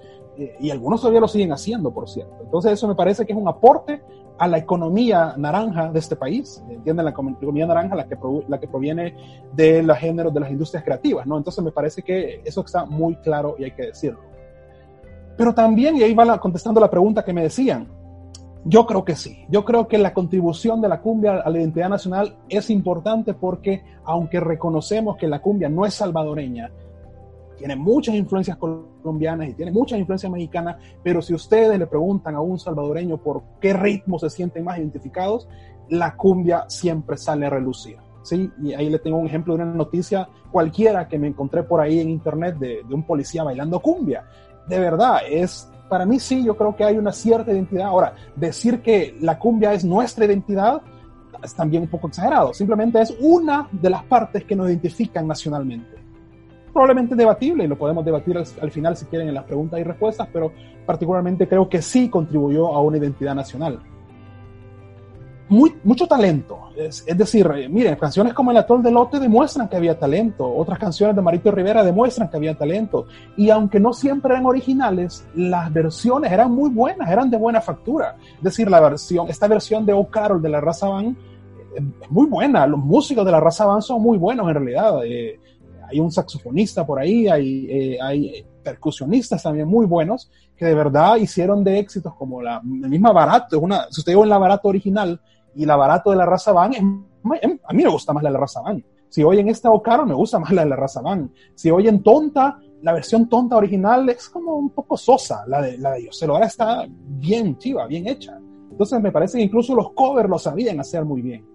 [0.62, 2.38] Y algunos todavía lo siguen haciendo, por cierto.
[2.42, 4.02] Entonces eso me parece que es un aporte
[4.40, 7.04] a la economía naranja de este país, ¿entienden?
[7.06, 8.08] La economía naranja, la
[8.60, 9.14] que, proviene
[9.54, 11.38] de los géneros de las industrias creativas, ¿no?
[11.38, 14.22] Entonces me parece que eso está muy claro y hay que decirlo.
[15.38, 17.88] Pero también, y ahí va la- contestando la pregunta que me decían,
[18.64, 19.46] yo creo que sí.
[19.50, 23.84] Yo creo que la contribución de la cumbia a la identidad nacional es importante porque,
[24.04, 26.72] aunque reconocemos que la cumbia no es salvadoreña,
[27.60, 32.42] tiene muchas influencias colombianas y tiene muchas influencias mexicanas, pero si ustedes le preguntan a
[32.42, 35.48] un salvadoreño por qué ritmo se sienten más identificados,
[35.90, 37.98] la cumbia siempre sale a relucir.
[38.24, 38.50] ¿sí?
[38.64, 42.00] Y ahí le tengo un ejemplo de una noticia cualquiera que me encontré por ahí
[42.00, 44.26] en internet de, de un policía bailando cumbia.
[44.68, 47.88] De verdad, es para mí sí, yo creo que hay una cierta identidad.
[47.88, 50.82] Ahora, decir que la cumbia es nuestra identidad
[51.44, 52.54] es también un poco exagerado.
[52.54, 55.99] Simplemente es una de las partes que nos identifican nacionalmente.
[56.72, 59.84] Probablemente debatible, y lo podemos debatir al, al final si quieren en las preguntas y
[59.84, 60.52] respuestas, pero
[60.86, 63.80] particularmente creo que sí contribuyó a una identidad nacional.
[65.50, 66.70] Muy, mucho talento.
[66.78, 70.48] Es, es decir, eh, miren, canciones como El Atol de Lote demuestran que había talento.
[70.48, 73.08] Otras canciones de Marito Rivera demuestran que había talento.
[73.36, 78.16] Y aunque no siempre eran originales, las versiones eran muy buenas, eran de buena factura.
[78.38, 82.12] Es decir, la versión, esta versión de O Carol de la Raza Van eh, es
[82.12, 82.68] muy buena.
[82.68, 85.04] Los músicos de la Raza Van son muy buenos en realidad.
[85.04, 85.40] Eh,
[85.90, 91.16] hay un saxofonista por ahí, hay, eh, hay percusionistas también muy buenos que de verdad
[91.18, 93.60] hicieron de éxitos como la, misma Barato.
[93.60, 95.20] Una, si usted oye la Barato original
[95.56, 98.40] y la Barato de la Raza Van, a mí me gusta más la de la
[98.40, 98.84] Raza Van.
[99.10, 101.32] Si oyen esta Ocaro, me gusta más la de la Raza Van.
[101.56, 105.44] Si oyen Tonta, la versión Tonta original es como un poco sosa.
[105.48, 108.40] La de, la de Yoselo ahora está bien chiva, bien hecha.
[108.70, 111.46] Entonces me parece que incluso los covers lo sabían hacer muy bien.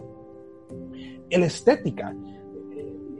[1.31, 2.14] La estética.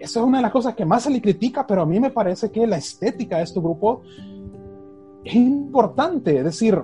[0.05, 2.11] Esa es una de las cosas que más se le critica, pero a mí me
[2.11, 4.03] parece que la estética de este grupo
[5.25, 6.39] es importante.
[6.39, 6.79] Es decir,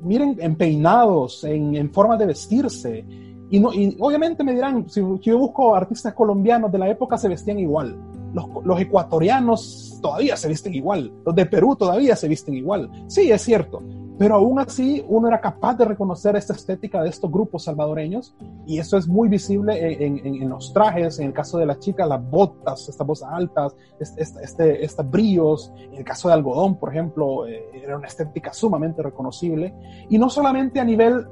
[0.00, 3.04] miren en peinados, en, en forma de vestirse.
[3.50, 7.18] Y, no, y obviamente me dirán, si, si, yo busco artistas colombianos de la época,
[7.18, 7.96] se vestían igual.
[8.32, 11.12] Los, ecuatorianos todavía se visten igual.
[11.26, 12.88] Los de Perú todavía se visten igual.
[13.08, 13.82] Sí, es cierto.
[14.20, 18.36] Pero aún así, uno era capaz de reconocer esta estética de estos grupos salvadoreños.
[18.66, 21.18] Y eso es muy visible en, en, en los trajes.
[21.20, 25.72] En el caso de las chicas, las botas, estas botas altas, este, este, estos brillos.
[25.74, 29.72] En el caso de algodón, por ejemplo, eh, era una estética sumamente reconocible.
[30.10, 31.26] Y no solamente a nivel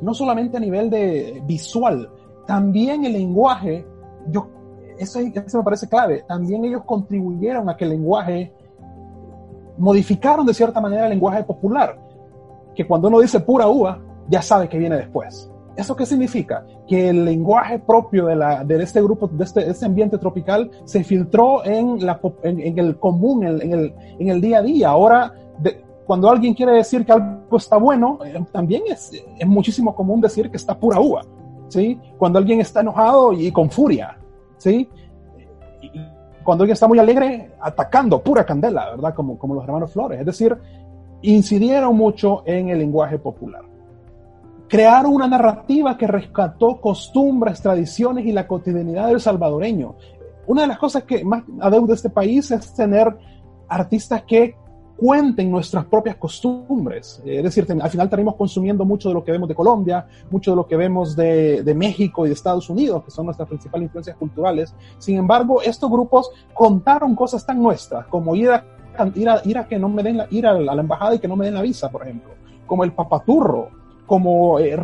[0.00, 2.10] no solamente a nivel de visual,
[2.48, 3.86] también el lenguaje,
[4.26, 4.48] yo,
[4.98, 8.52] eso, eso, me parece clave, también ellos contribuyeron a que el lenguaje,
[9.78, 11.98] modificaron de cierta manera el lenguaje popular,
[12.74, 15.50] que cuando uno dice pura uva, ya sabe que viene después.
[15.76, 16.66] ¿Eso qué significa?
[16.86, 20.70] Que el lenguaje propio de, la, de este grupo, de este, de este, ambiente tropical,
[20.84, 24.62] se filtró en, la, en, en el común, en, en, el, en el día a
[24.62, 24.88] día.
[24.90, 29.94] Ahora, de, cuando alguien quiere decir que algo está bueno, eh, también es, es, muchísimo
[29.94, 31.22] común decir que está pura uva,
[31.68, 31.98] ¿sí?
[32.18, 34.18] Cuando alguien está enojado y con furia,
[34.58, 34.88] ¿sí?
[35.80, 35.90] Y
[36.44, 39.14] cuando alguien está muy alegre, atacando, pura candela, ¿verdad?
[39.14, 40.20] Como, como los hermanos Flores.
[40.20, 40.56] Es decir,
[41.22, 43.62] incidieron mucho en el lenguaje popular.
[44.68, 49.94] Crearon una narrativa que rescató costumbres, tradiciones y la cotidianidad del salvadoreño.
[50.46, 53.14] Una de las cosas que más adeuda este país es tener
[53.68, 54.56] artistas que
[55.02, 57.20] cuenten nuestras propias costumbres.
[57.24, 60.56] Es decir, al final terminamos consumiendo mucho de lo que vemos de Colombia, mucho de
[60.56, 64.72] lo que vemos de, México y de Estados Unidos, que son nuestras principales influencias culturales.
[64.98, 68.64] Sin embargo, estos grupos contaron cosas tan nuestras como ir a,
[69.16, 71.26] ir a, ir a que no me den la, ir a la, embajada y que
[71.26, 72.30] no me den la visa, por ejemplo,
[72.64, 73.70] como el papaturro,
[74.06, 74.76] como eh,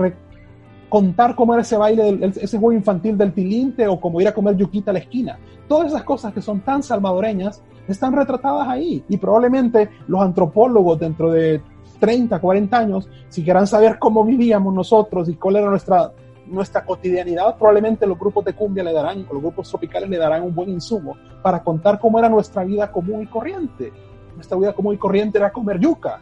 [0.88, 4.57] contar cómo era ese baile, ese juego infantil del tilinte o como ir a comer
[4.57, 5.38] yuquita a la esquina.
[5.68, 11.31] Todas esas cosas que son tan salvadoreñas están retratadas ahí y probablemente los antropólogos dentro
[11.31, 11.61] de
[12.01, 16.12] 30, 40 años, si quieran saber cómo vivíamos nosotros y cuál era nuestra,
[16.46, 20.55] nuestra cotidianidad, probablemente los grupos de cumbia le darán, los grupos tropicales le darán un
[20.55, 23.92] buen insumo para contar cómo era nuestra vida común y corriente.
[24.35, 26.20] Nuestra vida común y corriente era comer yuca,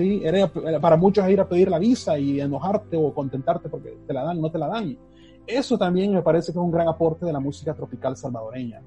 [0.00, 0.48] Era,
[0.80, 4.40] para muchos ir a pedir la visa y enojarte o contentarte porque te la dan,
[4.40, 4.96] no te la dan.
[5.46, 8.82] Eso también me parece que es un gran aporte de la música tropical salvadoreña.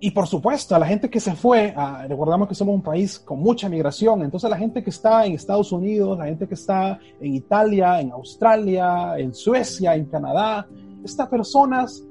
[0.00, 1.74] Y por supuesto, a la gente que se fue,
[2.06, 5.72] recordamos que somos un país con mucha migración, entonces la gente que está en Estados
[5.72, 10.66] Unidos, la gente que está en Italia, en Australia, en Suecia, en Canadá,
[11.02, 12.04] estas personas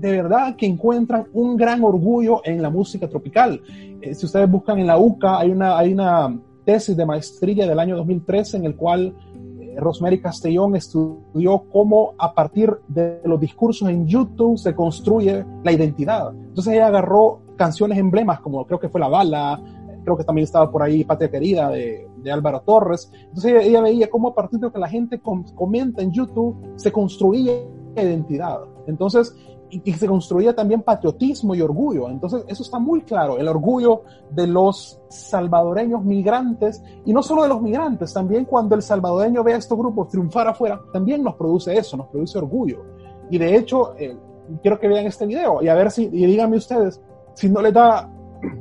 [0.00, 3.60] de verdad que encuentran un gran orgullo en la música tropical.
[4.00, 8.58] Eh, si ustedes buscan en la UCA, hay una, tesis de maestría del año 2013
[8.58, 9.14] en el cual
[9.60, 15.72] eh, Rosemary Castellón estudió cómo a partir de los discursos en YouTube se construye la
[15.72, 16.32] identidad.
[16.32, 19.60] Entonces ella agarró canciones emblemas como creo que fue La Bala,
[20.04, 23.10] creo que también estaba por ahí Patria Querida de, de Álvaro Torres.
[23.14, 26.56] Entonces ella, veía cómo a partir de lo que la gente com comenta en YouTube
[26.76, 27.52] se construía
[27.96, 28.60] identidad.
[28.86, 29.34] Entonces
[29.70, 32.08] y, se construía también patriotismo y orgullo.
[32.08, 37.48] Entonces, eso está muy claro, el orgullo de los salvadoreños migrantes, y no solo de
[37.48, 41.76] los migrantes, también cuando el salvadoreño ve a estos grupos triunfar afuera, también nos produce
[41.76, 42.84] eso, nos produce orgullo.
[43.30, 44.16] Y de hecho, eh,
[44.62, 47.00] quiero que vean este video y a ver si, y díganme ustedes,
[47.34, 48.10] si no les da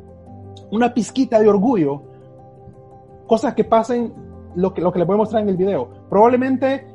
[0.72, 2.04] una pizquita de orgullo,
[3.28, 4.14] cosas que pasen,
[4.56, 5.90] lo que, lo que les voy a mostrar en el video.
[6.10, 6.88] Probablemente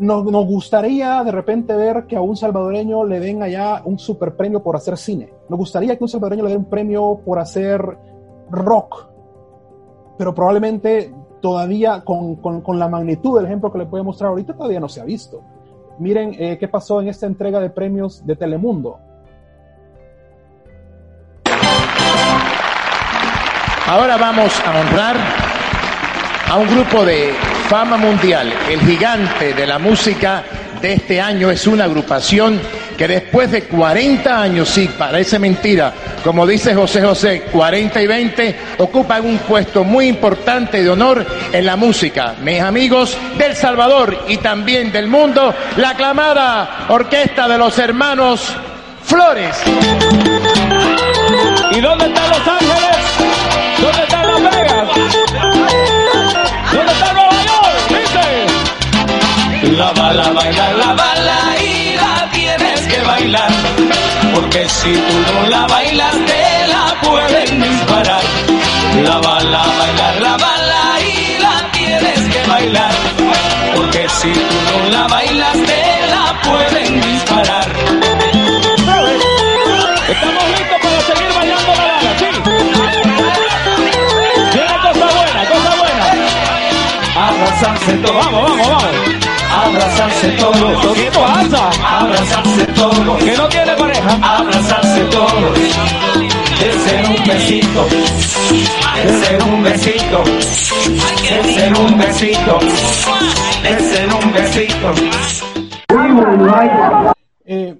[0.00, 4.62] nos, gustaría de repente ver que a un salvadoreño le den allá un super premio
[4.62, 5.32] por hacer cine.
[5.48, 7.80] Nos gustaría que un salvadoreño le den un premio por hacer
[8.50, 9.08] rock.
[10.16, 14.30] Pero probablemente todavía con, con, con la magnitud del ejemplo que le voy a mostrar
[14.30, 15.42] ahorita todavía no se ha visto.
[15.98, 18.98] Miren eh, qué pasó en esta entrega de premios de Telemundo.
[23.86, 25.16] Ahora vamos a honrar
[26.48, 27.32] a un grupo de
[27.70, 28.52] fama mundial.
[28.68, 30.42] El gigante de la música
[30.82, 32.60] de este año es una agrupación
[32.98, 38.56] que después de 40 años, sí, parece mentira, como dice José José, 40 y 20,
[38.78, 42.34] ocupan un puesto muy importante de honor en la música.
[42.42, 48.52] Mis amigos del Salvador y también del mundo, la aclamada orquesta de los hermanos
[49.04, 49.56] Flores.
[51.70, 52.96] ¿Y dónde están Los Ángeles?
[53.80, 54.09] ¿Dónde
[59.80, 63.50] La bala, baila la bala y la tienes que bailar.
[64.34, 68.22] Porque si tú no la bailas, te la pueden disparar.
[69.02, 72.92] La bala, bailar la bala y la tienes que bailar.
[73.74, 75.82] Porque si tú no la bailas, te
[76.14, 77.68] la pueden disparar.
[80.12, 82.30] Estamos listos para seguir bailando la bala, sí.
[84.52, 86.06] Viene cosa buena, cosa buena.
[87.28, 88.26] Abrazarse todos.
[88.26, 89.29] Vamos, vamos, vamos.
[89.50, 90.94] Abrazarse todos.
[90.94, 91.70] ¿Qué pasa?
[91.84, 93.22] Abrazarse todos.
[93.22, 94.38] Que no tiene pareja.
[94.38, 95.58] Abrazarse todos.
[96.60, 97.86] Dense un besito.
[98.96, 100.24] Dense un besito.
[101.28, 102.58] Dense un besito.
[103.62, 105.20] Dense un besito.
[107.44, 107.76] Eh,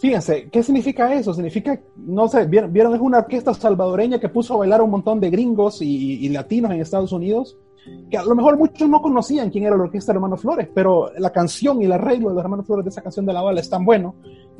[0.00, 1.34] fíjense, ¿qué significa eso?
[1.34, 2.94] Significa, no sé, ¿vieron, vieron?
[2.94, 6.28] Es una orquesta salvadoreña que puso a bailar a un montón de gringos y, y,
[6.30, 7.56] latinos en Estados Unidos,
[8.10, 11.10] que a lo mejor muchos no conocían quién era la orquesta de Hermanos Flores, pero
[11.18, 13.60] la canción y el arreglo de los Hermanos Flores de esa canción de la bala
[13.60, 14.14] es tan bueno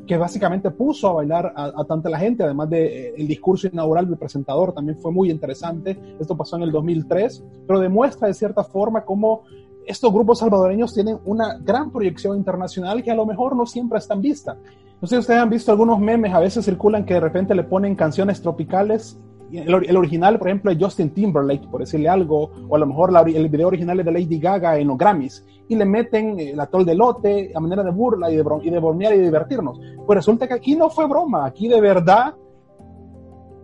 [0.07, 3.28] que básicamente puso a bailar a, a tanta la gente, además del de, eh, el
[3.28, 8.28] discurso inaugural del presentador también fue muy interesante, esto pasó en el 2003, pero demuestra
[8.28, 9.42] de cierta forma cómo
[9.88, 14.20] estos grupos salvadoreños tienen una gran proyección internacional que a lo mejor no siempre están
[14.20, 14.57] vista.
[15.00, 17.64] No sé si ustedes han visto algunos memes, a veces circulan que de repente le
[17.64, 19.18] ponen canciones tropicales.
[19.52, 23.12] El, el original, por ejemplo, es Justin Timberlake, por decirle algo, o a lo mejor
[23.12, 26.61] la, el video original es de Lady Gaga en los Grammys, y le meten el
[26.61, 29.80] atol de lote a manera de burla y de, y de bromear y divertirnos.
[30.06, 32.34] Pues resulta que aquí no fue broma, aquí de verdad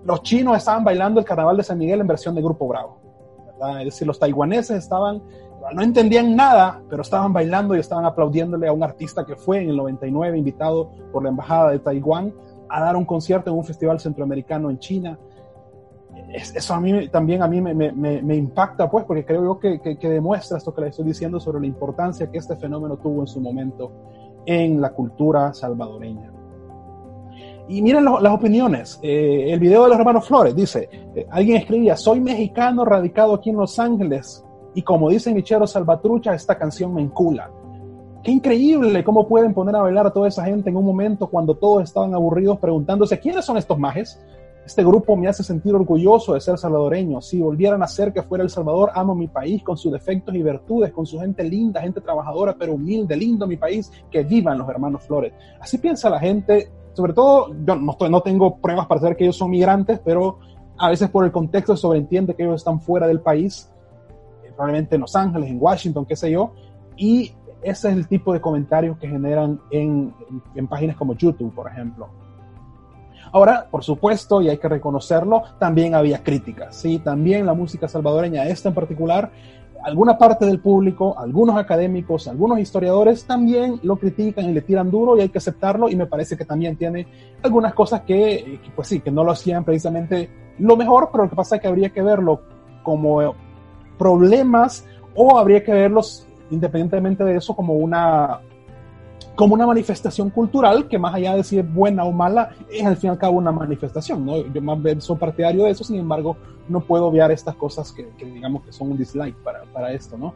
[0.05, 2.99] los chinos estaban bailando el carnaval de San Miguel en versión de Grupo Bravo.
[3.47, 3.81] ¿verdad?
[3.81, 5.23] Es decir, los taiwaneses estaban
[5.73, 9.71] no entendían nada, pero estaban bailando y estaban aplaudiéndole a un artista que fue en
[9.71, 12.35] el 99 invitado por la Embajada de Taiwán
[12.69, 15.19] a dar un concierto en un festival centroamericano en China.
[16.35, 20.75] Eso a mí también a mí me, impacta, pues, porque creo yo que, demuestra esto
[20.75, 23.93] que le estoy diciendo sobre la importancia que este fenómeno tuvo en su momento
[24.45, 26.33] en la cultura salvadoreña.
[27.69, 28.99] Y miren las opiniones.
[29.01, 33.51] Eh, el video de los hermanos Flores dice, eh, alguien escribía, soy mexicano radicado aquí
[33.51, 34.45] en Los Ángeles,
[34.75, 37.49] y como dice Michero Salvatrucha, esta canción me encula.
[38.25, 41.55] Qué increíble cómo pueden poner a bailar a toda esa gente en un momento cuando
[41.55, 44.21] todos estaban aburridos preguntándose quiénes son estos majes.
[44.65, 47.21] Este grupo me hace sentir orgulloso de ser salvadoreño.
[47.21, 50.43] Si volvieran a ser que fuera El Salvador, amo mi país con sus defectos y
[50.43, 54.69] virtudes, con su gente linda, gente trabajadora, pero humilde, lindo mi país, que vivan los
[54.69, 55.35] hermanos Flores.
[55.61, 59.25] Así piensa la gente, sobre todo, yo no, estoy, no tengo pruebas para saber que
[59.25, 60.39] ellos son migrantes, pero
[60.79, 63.71] a veces por el contexto sobreentiende que ellos están fuera del país
[64.55, 66.53] probablemente en Los Ángeles, en Washington, qué sé yo,
[66.97, 70.15] y ese es el tipo de comentarios que generan en,
[70.55, 72.09] en, páginas como YouTube, por ejemplo.
[73.35, 77.01] Ahora, por supuesto, y hay que reconocerlo, también había críticas, ¿sí?
[77.01, 79.33] También la música salvadoreña, esta en particular,
[79.83, 85.17] alguna parte del público, algunos académicos, algunos historiadores también lo critican y le tiran duro
[85.17, 87.09] y hay que aceptarlo y me parece que también tiene
[87.43, 90.31] algunas cosas que, que pues sí, que no lo hacían precisamente
[90.61, 92.41] lo mejor, pero lo que pasa es que habría que verlo
[92.85, 93.35] como
[93.99, 98.43] problemas o habría que verlos independientemente de eso como una
[99.35, 102.97] como una manifestación cultural que más allá de si es buena o mala es al
[102.97, 104.37] fin y al cabo una manifestación ¿no?
[104.37, 106.37] yo más bien soy partidario de eso sin embargo
[106.69, 110.35] no puedo obviar estas cosas que, digamos que son un dislike para, para, esto ¿no?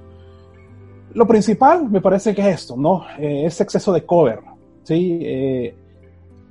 [1.14, 3.04] lo principal me parece que es esto ¿no?
[3.18, 4.40] Eh, ese exceso de cover
[4.88, 5.74] Sí, eh,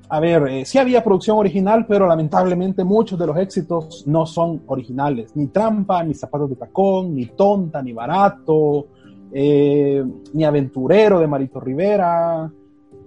[0.10, 4.62] a ver, eh, sí había producción original, pero lamentablemente muchos de los éxitos no son
[4.68, 5.36] originales.
[5.36, 8.90] Ni Trampa, ni Zapatos de Tacón, ni Tonta, ni Barato,
[9.32, 10.04] eh,
[10.34, 12.52] ni Aventurero de Marito Rivera.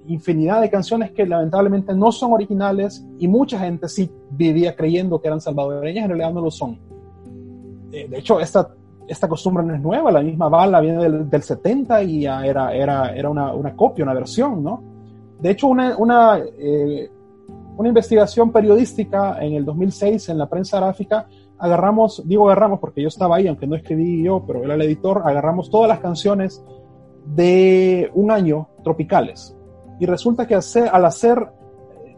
[0.06, 5.28] Infinidad de canciones que lamentablemente no son originales y mucha gente sí vivía creyendo que
[5.28, 6.78] eran salvadoreñas, en realidad no lo son.
[7.92, 8.74] Eh, de hecho, esta,
[9.06, 12.74] esta costumbre no es nueva, la misma bala viene del, del 70 y ya era,
[12.74, 14.82] era, era una, una copia, una versión, ¿no?
[15.40, 17.10] De hecho, una, una, eh,
[17.76, 21.26] una, investigación periodística en el 2006 en la prensa gráfica,
[21.60, 25.22] agarramos, digo agarramos porque yo estaba ahí, aunque no escribí yo, pero era el editor,
[25.24, 26.64] agarramos todas las canciones
[27.26, 29.56] de un año tropicales.
[29.98, 32.16] Y resulta que al hacer eh,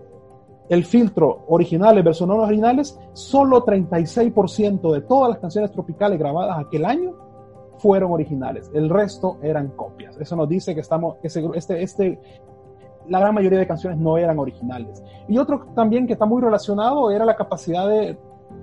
[0.68, 6.84] el filtro originales versus no originales, solo 36% de todas las canciones tropicales grabadas aquel
[6.84, 7.14] año
[7.78, 8.70] fueron originales.
[8.72, 10.16] El resto eran copias.
[10.18, 12.20] Eso nos dice que estamos, este, este
[13.09, 15.03] la gran mayoría de canciones no eran originales.
[15.26, 18.16] Y otro también que está muy relacionado era la capacidad de,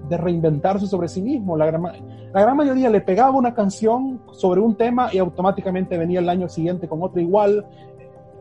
[0.10, 1.56] de reinventarse sobre sí mismo.
[1.56, 6.20] La gran, la gran, mayoría le pegaba una canción sobre un tema y automáticamente venía
[6.20, 7.66] el año siguiente con otro igual.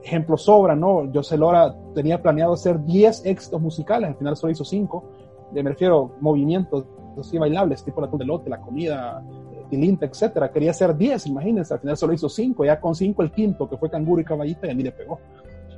[0.02, 1.10] Ejemplos sobran, ¿no?
[1.12, 5.04] José Lora tenía planeado hacer 10 éxitos musicales, al final solo hizo 5.
[5.52, 6.86] Me refiero movimientos
[7.20, 9.22] así bailables, tipo la lote, la comida,
[9.68, 10.50] tilinte, etcétera.
[10.50, 13.76] Quería hacer 10, imagínense, al final solo hizo 5, ya con 5 el quinto, que
[13.76, 15.18] fue Canguro y Caballita, y a mí le pegó.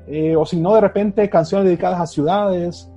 [0.06, 2.90] Eh, o si no, de repente canciones dedicadas a ciudades,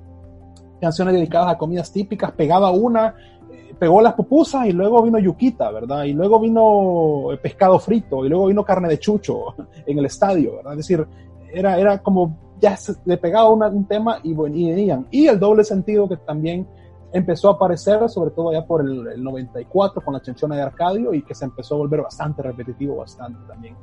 [0.84, 3.14] canciones dedicadas a comidas típicas, pegaba una,
[3.50, 6.04] eh, pegó las pupusas y luego vino yuquita, ¿verdad?
[6.04, 9.54] Y luego vino eh, pescado frito y luego vino carne de chucho
[9.86, 10.72] en el estadio, ¿verdad?
[10.72, 11.06] Es decir,
[11.52, 15.06] era, era como ya le pegaba un tema y venían.
[15.10, 16.66] Y el doble sentido que también
[17.12, 21.12] empezó a aparecer, sobre todo ya por el, el 94 con la chanchona de Arcadio
[21.14, 23.76] y que se empezó a volver bastante repetitivo, bastante también.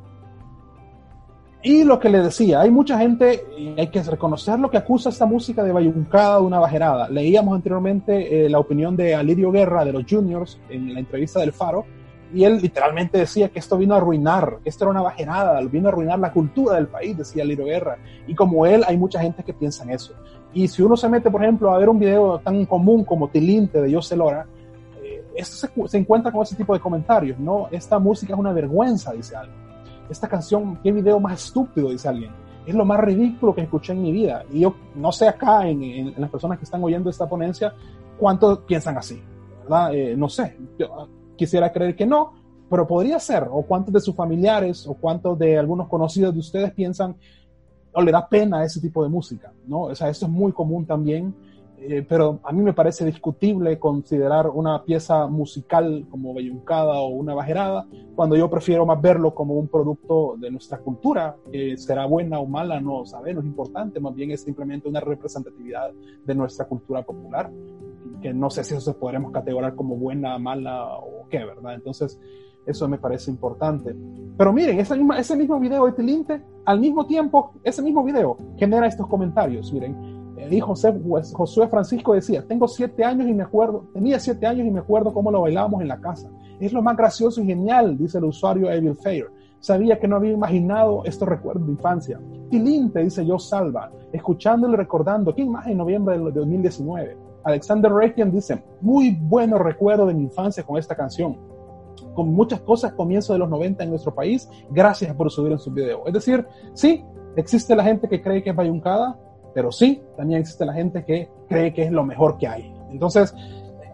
[1.63, 3.45] Y lo que le decía, hay mucha gente,
[3.77, 7.07] hay que reconocer lo que acusa esta música de bayuncada, de una bajerada.
[7.07, 11.53] Leíamos anteriormente eh, la opinión de Alirio Guerra de los Juniors en la entrevista del
[11.53, 11.85] Faro,
[12.33, 15.87] y él literalmente decía que esto vino a arruinar, que esto era una bajerada, vino
[15.87, 17.97] a arruinar la cultura del país, decía Alirio Guerra.
[18.25, 20.13] Y como él, hay mucha gente que piensa en eso.
[20.53, 23.81] Y si uno se mete, por ejemplo, a ver un video tan común como Tilinte
[23.81, 24.47] de José Lora,
[25.03, 27.67] eh, esto se, se encuentra con ese tipo de comentarios, ¿no?
[27.69, 29.60] Esta música es una vergüenza, dice algo
[30.11, 32.31] esta canción, qué video más estúpido, dice alguien.
[32.65, 34.43] Es lo más ridículo que escuché en mi vida.
[34.51, 37.73] Y yo no sé acá, en, las personas que están oyendo esta ponencia,
[38.19, 39.21] cuántos piensan así.
[39.63, 39.93] ¿verdad?
[39.95, 40.57] Eh, no sé.
[40.77, 42.33] Yo quisiera creer que no,
[42.69, 43.47] pero podría ser.
[43.49, 47.15] O cuántos de sus familiares o cuántos de algunos conocidos de ustedes piensan
[47.93, 49.51] o le da pena ese tipo de música.
[49.65, 49.81] ¿no?
[49.81, 51.33] O sea, esto es muy común también
[51.83, 57.33] eh, pero a mí me parece discutible considerar una pieza musical como Belluncada o una
[57.33, 62.39] bajerada, cuando yo prefiero más verlo como un producto de nuestra cultura, que será buena
[62.39, 65.91] o mala, no sabe, no es importante, más bien es simplemente una representatividad
[66.23, 67.51] de nuestra cultura popular,
[68.21, 71.73] que no sé si eso se podremos categorizar como buena, mala o qué, ¿verdad?
[71.73, 72.19] Entonces,
[72.63, 73.95] eso me parece importante.
[74.37, 78.37] Pero miren, ese mismo, ese mismo video de Tilinte, al mismo tiempo, ese mismo video
[78.55, 83.43] genera estos comentarios, miren y José, pues, Josué Francisco decía, tengo siete años y me
[83.43, 86.29] acuerdo, tenía siete años y me acuerdo cómo lo bailábamos en la casa.
[86.59, 89.29] Es lo más gracioso y genial, dice el usuario Evil Fair.
[89.59, 92.19] Sabía que no había imaginado estos recuerdos de infancia.
[92.49, 97.17] Tilín, te dice yo salva, escuchándolo y recordando, ¿quién más en noviembre de 2019?
[97.43, 101.37] Alexander Rekian dice, muy bueno recuerdo de mi infancia con esta canción.
[102.13, 105.71] Con muchas cosas comienzo de los 90 en nuestro país, gracias por subir en su
[105.71, 106.05] video.
[106.05, 109.17] Es decir, sí, existe la gente que cree que es bayuncada,
[109.53, 112.73] pero sí, también existe la gente que cree que es lo mejor que hay.
[112.91, 113.33] Entonces,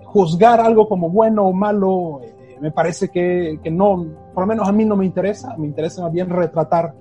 [0.05, 4.67] juzgar algo como bueno o malo, eh, me parece que, que, no, por lo menos
[4.67, 6.93] a mí no me interesa, me interesa más bien retratar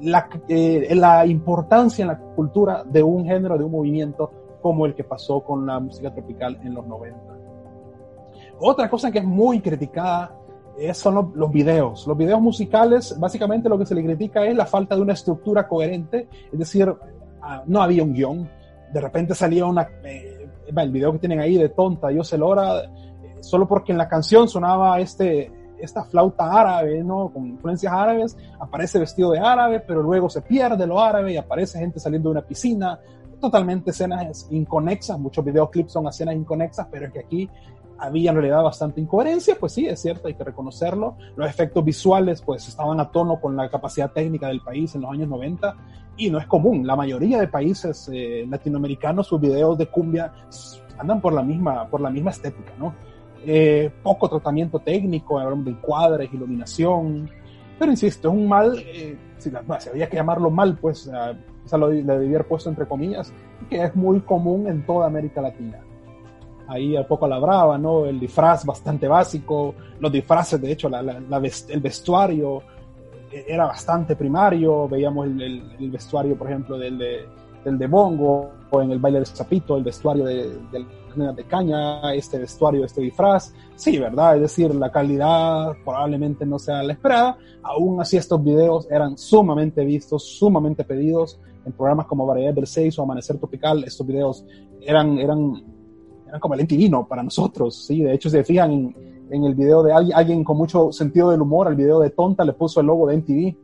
[0.00, 4.94] la, eh, la importancia en la cultura de un género, de un movimiento como el
[4.94, 7.18] que pasó con la música tropical en los 90.
[8.60, 10.34] Otra cosa que es muy criticada
[10.78, 12.06] es, son los, videos.
[12.06, 15.68] Los videos musicales, básicamente lo que se le critica es la falta de una estructura
[15.68, 16.92] coherente, es decir,
[17.66, 18.50] no había un guion.
[18.92, 22.88] De repente salía una, eh, el video que tienen ahí de tonta, yo se eh,
[23.40, 27.30] solo porque en la canción sonaba este, esta flauta árabe, ¿no?
[27.32, 31.78] Con influencias árabes, aparece vestido de árabe, pero luego se pierde lo árabe y aparece
[31.78, 32.98] gente saliendo de una piscina,
[33.40, 37.50] totalmente escenas inconexas, muchos videoclips son escenas inconexas, pero es que aquí
[38.04, 41.16] había en realidad bastante incoherencia, pues sí, es cierto, hay que reconocerlo.
[41.36, 45.10] Los efectos visuales pues estaban a tono con la capacidad técnica del país en los
[45.10, 45.76] años 90
[46.16, 46.86] y no es común.
[46.86, 50.32] La mayoría de países eh, latinoamericanos, sus videos de cumbia
[50.98, 52.94] andan por la misma, por la misma estética, ¿no?
[53.46, 57.28] Eh, poco tratamiento técnico, hablamos de encuadres, iluminación,
[57.78, 59.50] pero insisto, es un mal, eh, si,
[59.90, 63.32] había que llamarlo mal, pues sea, lo, le debía haber puesto entre comillas,
[63.68, 65.80] que es muy común en toda América Latina.
[66.66, 68.06] Ahí a poco a la brava, ¿no?
[68.06, 72.62] El disfraz bastante básico, los disfraces, de hecho, el vestuario
[73.30, 78.98] eh, era bastante primario, veíamos el, vestuario, por ejemplo, del de, Bongo, o en el
[78.98, 80.86] baile del sapito, el vestuario de, de
[81.16, 84.36] de caña, este vestuario, este disfraz, sí, ¿verdad?
[84.36, 89.84] Es decir, la calidad probablemente no sea la esperada, aún así estos videos eran sumamente
[89.84, 94.44] vistos, sumamente pedidos en programas como Variedad del 6 o Amanecer Tropical, estos videos
[94.80, 95.62] eran, eran,
[96.34, 97.06] eran como el MTV, ¿no?
[97.06, 98.96] Para nosotros, sí, de hecho se fijan en,
[99.30, 102.44] en el video de alguien, alguien con mucho sentido del humor, al video de Tonta
[102.44, 103.56] le puso el logo de MTV,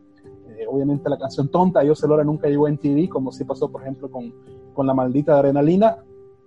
[0.60, 3.82] Eh, obviamente la canción Tonta, Yo Celora nunca llegó a MTV, como sí pasó, por
[3.82, 4.32] ejemplo, con,
[4.74, 5.96] con La Maldita Adrenalina,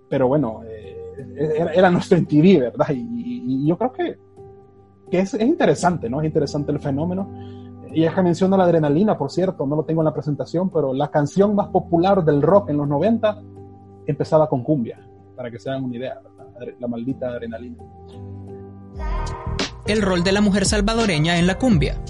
[0.08, 0.96] pero bueno, eh,
[1.58, 2.86] era, era nuestro MTV, ¿verdad?
[2.90, 4.16] Y, y- y yo creo que,
[5.10, 6.20] que es, es interesante, ¿no?
[6.20, 7.28] Es interesante el fenómeno.
[7.92, 10.92] Y es que menciono la adrenalina, por cierto, no lo tengo en la presentación, pero
[10.94, 13.40] la canción más popular del rock en los 90
[14.06, 14.98] empezaba con cumbia,
[15.34, 16.74] para que se hagan una idea, ¿verdad?
[16.78, 17.76] La maldita adrenalina.
[19.86, 22.00] El rol de la mujer salvadoreña en la cumbia.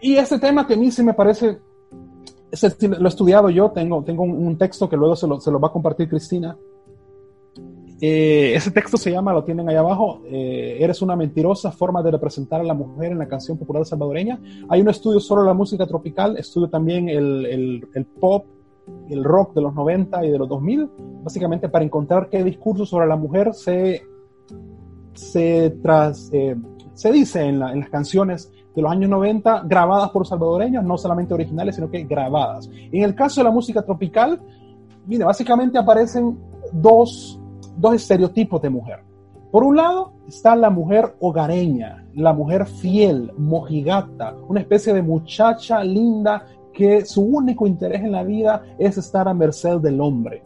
[0.00, 4.24] Y este tema que a mí sí me parece, lo he estudiado yo, tengo, tengo
[4.24, 6.56] un, un texto que luego se lo, se lo va a compartir Cristina.
[8.04, 12.10] Eh, ese texto se llama, lo tienen ahí abajo, eh, Eres una mentirosa forma de
[12.10, 14.40] representar a la mujer en la canción popular salvadoreña.
[14.68, 18.44] Hay un estudio sobre la música tropical, estudio también el, el, el pop,
[19.08, 20.90] el rock de los 90 y de los 2000,
[21.22, 24.02] básicamente para encontrar qué discurso sobre la mujer se,
[25.14, 26.56] se, tras, eh,
[26.94, 31.34] se dice en, en las canciones de los años 90 grabadas por salvadoreños, no solamente
[31.34, 32.70] originales, sino que grabadas.
[32.90, 34.40] En el caso de la música tropical,
[35.06, 36.38] mire, básicamente aparecen
[36.72, 37.38] dos,
[37.76, 39.00] dos estereotipos de mujer.
[39.50, 45.84] Por un lado está la mujer hogareña, la mujer fiel, mojigata, una especie de muchacha
[45.84, 50.42] linda que su único interés en la vida es estar a merced del hombre.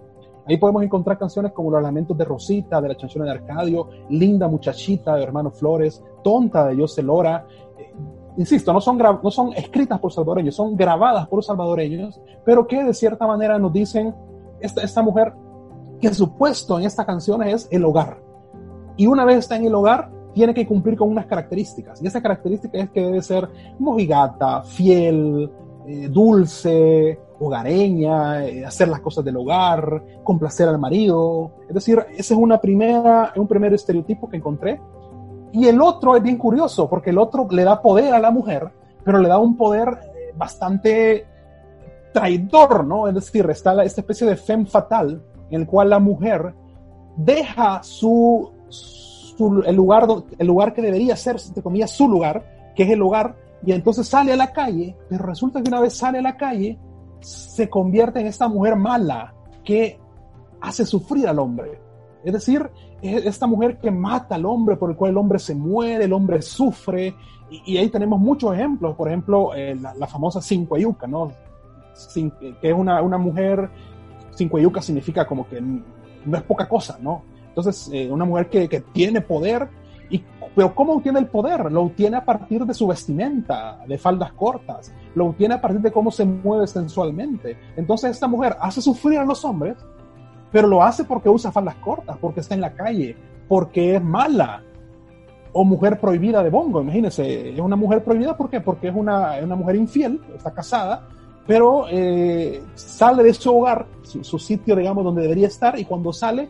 [0.47, 4.47] Ahí podemos encontrar canciones como Los Lamentos de Rosita, de la canción de Arcadio, Linda
[4.47, 7.47] Muchachita de Hermano Flores, Tonta de José Lora.
[7.79, 7.93] Eh,
[8.37, 12.93] Insisto, no son, no son escritas por salvadoreños, son grabadas por salvadoreños, pero que de
[12.93, 14.15] cierta manera nos dicen
[14.61, 15.33] esta, esta mujer
[16.01, 18.21] que su puesto en esta canción es el hogar.
[18.99, 22.03] Y una vez está en el hogar, tiene que cumplir con unas características.
[22.03, 23.49] Y esa característica es que debe ser
[23.79, 25.51] mojigata, fiel,
[25.87, 31.53] eh, dulce, hogareña, eh, hacer las cosas del hogar, complacer al marido.
[31.69, 34.81] Es decir, ese es una primera, un primer estereotipo que encontré.
[35.53, 38.71] Y el otro es bien curioso, porque el otro le da poder a la mujer,
[39.05, 41.27] pero le da un poder eh, bastante
[42.13, 43.09] traidor, ¿no?
[43.09, 46.55] Es decir, está esta especie de femme fatal en el cual la mujer
[47.17, 48.51] deja su,
[49.67, 50.07] el, lugar,
[50.39, 54.07] el lugar que debería ser, entre comillas, su lugar, que es el hogar, y entonces
[54.09, 56.79] sale a la calle, pero resulta que una vez sale a la calle,
[57.21, 59.35] se convierte en esta mujer mala
[59.65, 59.99] que
[60.61, 61.81] hace sufrir al hombre.
[62.25, 62.69] Es decir,
[63.03, 66.13] es esta mujer que mata al hombre, por el cual el hombre se muere, el
[66.13, 67.15] hombre sufre,
[67.51, 71.33] y, y ahí tenemos muchos ejemplos, por ejemplo, eh, la, la famosa Cincuayuca, ¿no?
[71.95, 73.71] Cin- que es una, una mujer,
[74.37, 77.23] Cincuayuca significa como que no es poca cosa, ¿no?
[77.49, 79.69] Entonces, eh, una mujer que, que tiene poder,
[80.11, 80.23] y,
[80.57, 81.71] pero ¿cómo obtiene el poder?
[81.71, 85.93] Lo obtiene a partir de su vestimenta, de faldas cortas, lo obtiene a partir de
[85.93, 87.59] cómo se mueve sensualmente.
[87.77, 89.77] Entonces, esta mujer hace sufrir a los hombres,
[90.51, 93.15] pero lo hace porque usa faldas cortas, porque está en la calle,
[93.47, 94.63] porque es mala.
[95.53, 98.63] O mujer prohibida de bongo, imagínense, es una mujer prohibida, ¿por qué?
[98.63, 101.07] Porque es una, mujer infiel, está casada,
[101.47, 106.15] pero eh, sale de su hogar, su, su sitio, digamos, donde debería estar, y cuando
[106.15, 106.49] sale,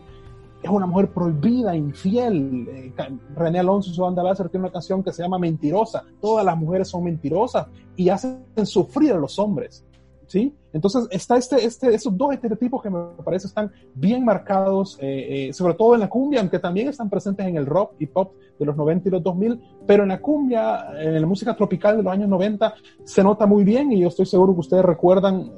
[0.61, 2.67] es una mujer prohibida, infiel.
[2.69, 2.93] Eh,
[3.35, 6.03] René Alonso, su banda láser, tiene una canción que se llama Mentirosa.
[6.21, 9.83] Todas las mujeres son mentirosas y hacen sufrir a los hombres.
[10.25, 10.53] ¿Sí?
[10.73, 15.53] Entonces, está este, este, esos dos estereotipos que me parece están bien marcados, eh, eh,
[15.53, 18.65] sobre todo en la cumbia, aunque también están presentes en el rock y pop de
[18.65, 22.11] los 90 y los 2000, pero en la cumbia, en la música tropical de los
[22.11, 22.73] años 90,
[23.05, 25.49] se nota muy bien y yo estoy seguro que ustedes recuerdan,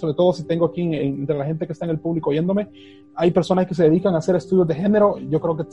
[0.00, 2.68] sobre todo si tengo aquí en- entre la gente que está en el público oyéndome,
[3.14, 5.64] hay personas que se dedican a hacer estudios de género, yo creo que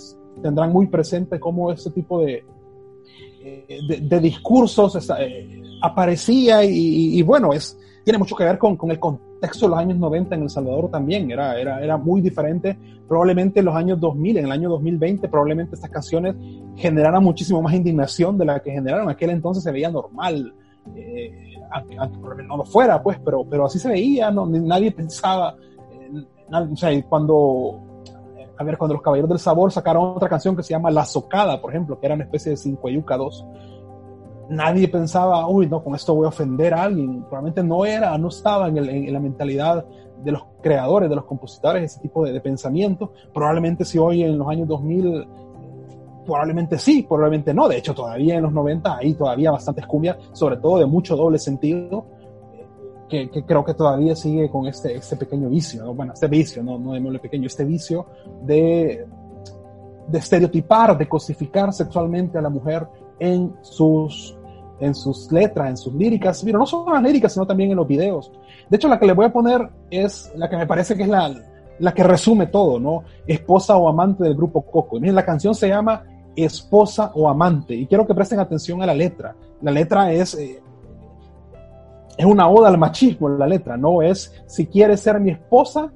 [0.42, 2.44] tendrán muy presente cómo ese tipo de,
[3.44, 8.76] eh, de, de discursos esa- eh, aparecía y, bueno, es, tiene mucho que ver con,
[8.76, 12.20] con el contexto de los años 90 en El Salvador también, era, era, era muy
[12.22, 16.36] diferente, probablemente en los años 2000, en el año 2020, probablemente estas canciones
[16.76, 20.54] generaran muchísimo más indignación de la que generaron, en aquel entonces se veía normal,
[20.96, 25.56] eh, probablemente no lo fuera, pues, pero, pero así se veía, no, nadie pensaba,
[26.52, 27.80] o sea, cuando,
[28.38, 31.06] eh, a ver, cuando los Caballeros del Sabor sacaron otra canción que se llama La
[31.06, 33.46] Socada, por ejemplo, que era una especie de Cincuayuca 2,
[34.50, 37.22] nadie pensaba, uy, no, con esto voy a ofender a alguien.
[37.24, 39.86] Probablemente no era, no estaba en, el- en la mentalidad
[40.24, 43.12] de los creadores, de los compositores, ese tipo de, de pensamiento.
[43.34, 45.28] Probablemente si hoy en los años 2000,
[46.28, 47.68] probablemente sí, probablemente no.
[47.68, 51.40] De hecho, todavía en los 90 hay todavía bastantes cumbias, sobre todo de mucho doble
[51.40, 52.06] sentido,
[53.10, 55.94] que, que creo que todavía sigue con este, este pequeño vicio, ¿no?
[55.94, 58.06] bueno, este vicio, no, no llamémosle pequeño, este vicio
[58.44, 59.08] de,
[60.08, 62.86] de estereotipar, de cosificar sexualmente a la mujer
[63.18, 64.38] en sus,
[64.82, 67.88] en sus letras, en sus líricas, pero no solo las líricas, sino también en los
[67.88, 68.30] videos.
[68.70, 71.10] De hecho, la que le voy a poner es la que me parece que es
[71.10, 71.34] la,
[71.80, 73.04] la que resume todo, ¿no?
[73.26, 75.00] Esposa o amante del grupo Coco.
[75.00, 76.04] Miren, la canción se llama
[76.38, 79.36] Esposa o amante, y quiero que presten atención a la letra.
[79.62, 80.62] La letra es, eh,
[82.18, 85.92] es una oda al machismo, la letra, no es si quieres ser mi esposa,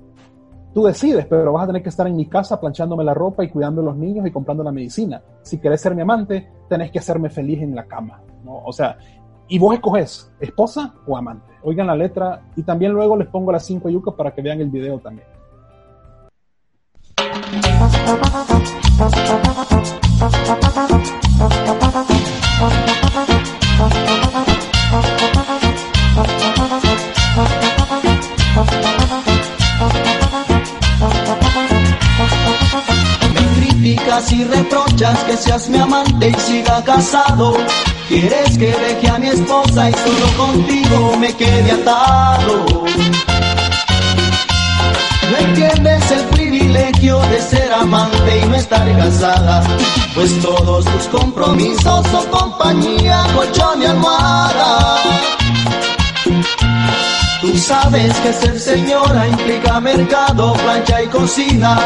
[0.73, 3.49] tú decides, pero vas a tener que estar en mi casa planchándome la ropa y
[3.49, 5.21] cuidando a los niños y comprando la medicina.
[5.41, 8.63] Si quieres ser mi amante, tenés que hacerme feliz en la cama, ¿no?
[8.65, 8.97] O sea,
[9.47, 11.51] y vos escoges esposa o amante.
[11.63, 14.69] Oigan la letra y también luego les pongo las cinco yucas para que vean el
[14.69, 15.27] video también.
[34.29, 37.57] Y reprochas que seas mi amante y siga casado.
[38.07, 42.65] Quieres que deje a mi esposa y solo contigo me quede atado.
[45.31, 46.25] No entiendes el
[46.73, 49.63] de ser amante y no estar casada.
[50.13, 54.97] Pues todos tus compromisos son compañía, colchón y almohada.
[57.41, 61.79] Tú sabes que ser señora implica mercado, plancha y cocina.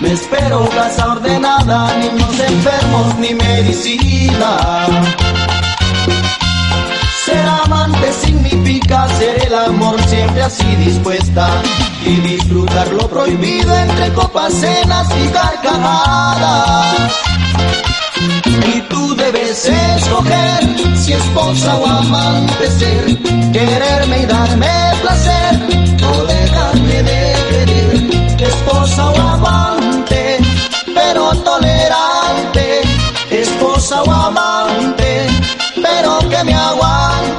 [0.00, 4.86] Me espero casa ordenada, niños enfermos ni medicina.
[7.98, 11.48] Ser amante significa ser el amor siempre así dispuesta
[12.04, 17.12] y disfrutar lo prohibido entre copas, cenas y carcajadas.
[18.74, 23.18] Y tú debes escoger si esposa o amante ser,
[23.52, 24.68] quererme y darme
[25.02, 25.60] placer,
[26.06, 28.48] o dejarme de querer.
[28.48, 30.38] Esposa o amante,
[30.94, 32.80] pero tolerante,
[33.30, 35.26] esposa o amante,
[35.82, 37.37] pero que me aguante.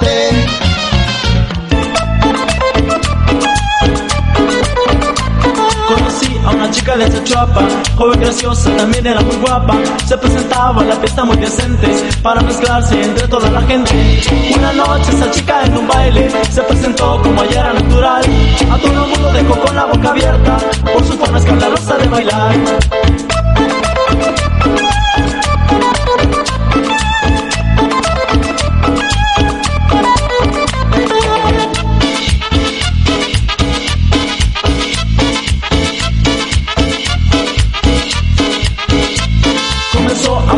[6.71, 7.61] Chica de Chachuapa,
[7.95, 9.75] joven graciosa, también era muy guapa.
[10.05, 11.87] Se presentaba en la fiesta muy decente
[12.21, 14.21] para mezclarse entre toda la gente.
[14.57, 18.23] Una noche esa chica en un baile se presentó como era natural.
[18.71, 20.57] A todo el mundo dejó con la boca abierta
[20.93, 22.55] por su forma escandalosa de bailar.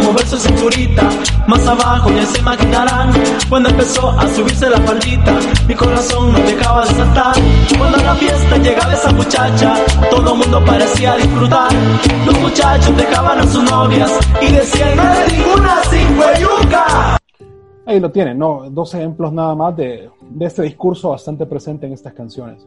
[0.01, 1.09] Mover su cinturita,
[1.47, 3.11] más abajo ya se imaginarán.
[3.49, 5.33] Cuando empezó a subirse la faldita,
[5.67, 7.35] mi corazón no dejaba de saltar.
[7.77, 9.75] Cuando a la fiesta llegaba esa muchacha,
[10.09, 11.71] todo el mundo parecía disfrutar.
[12.25, 17.17] Los muchachos dejaban a sus novias y decían, no eres ninguna cingüeyuca.
[17.85, 18.69] Ahí lo tienen, ¿no?
[18.69, 22.65] Dos ejemplos nada más de, de este discurso bastante presente en estas canciones.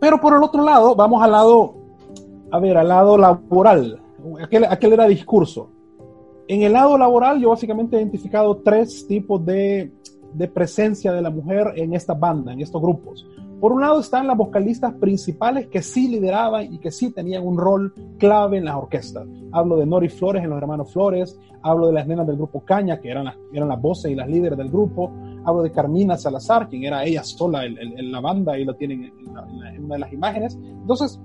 [0.00, 1.74] Pero por el otro lado, vamos al lado,
[2.50, 4.00] a ver, al lado laboral.
[4.42, 5.70] Aquel, era discurso.
[6.48, 9.92] En el lado laboral, yo básicamente he identificado tres tipos de,
[10.32, 13.26] de presencia de la mujer en esta banda, en estos grupos.
[13.60, 17.58] Por un lado están las vocalistas principales que sí lideraban y que sí tenían un
[17.58, 19.26] rol clave en las orquestas.
[19.52, 23.00] Hablo de Nori Flores en Los Hermanos Flores, hablo de las nenas del grupo Caña,
[23.00, 25.10] que eran las, eran las voces y las líderes del grupo,
[25.44, 29.34] hablo de Carmina Salazar, quien era ella sola en, la banda, y lo tienen en,
[29.34, 30.56] la- la- en una de las imágenes.
[30.62, 31.20] Entonces,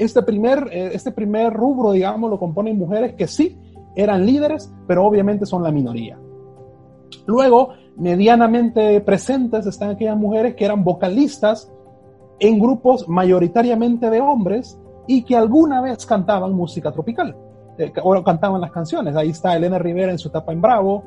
[0.00, 3.58] este primer, eh, este primer rubro, digamos, lo componen mujeres que sí
[3.94, 6.18] eran líderes, pero obviamente son la minoría.
[7.26, 11.70] Luego, medianamente presentes están aquellas mujeres que eran vocalistas
[12.38, 17.36] en grupos mayoritariamente de hombres y que alguna vez cantaban música tropical,
[17.78, 19.14] eh, o cantaban las canciones.
[19.16, 21.04] Ahí está Elena Rivera en su etapa en Bravo,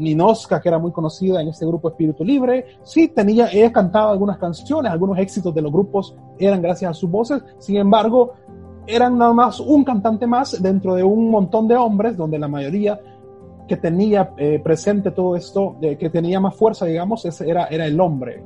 [0.00, 2.66] Ninoska, que era muy conocida en este grupo Espíritu Libre.
[2.82, 7.10] Sí, tenía, ella cantaba algunas canciones, algunos éxitos de los grupos eran gracias a sus
[7.10, 7.42] voces.
[7.58, 8.32] Sin embargo,
[8.86, 12.98] eran nada más un cantante más dentro de un montón de hombres, donde la mayoría
[13.68, 18.00] que tenía eh, presente todo esto, que tenía más fuerza, digamos, ese era, era el
[18.00, 18.42] hombre.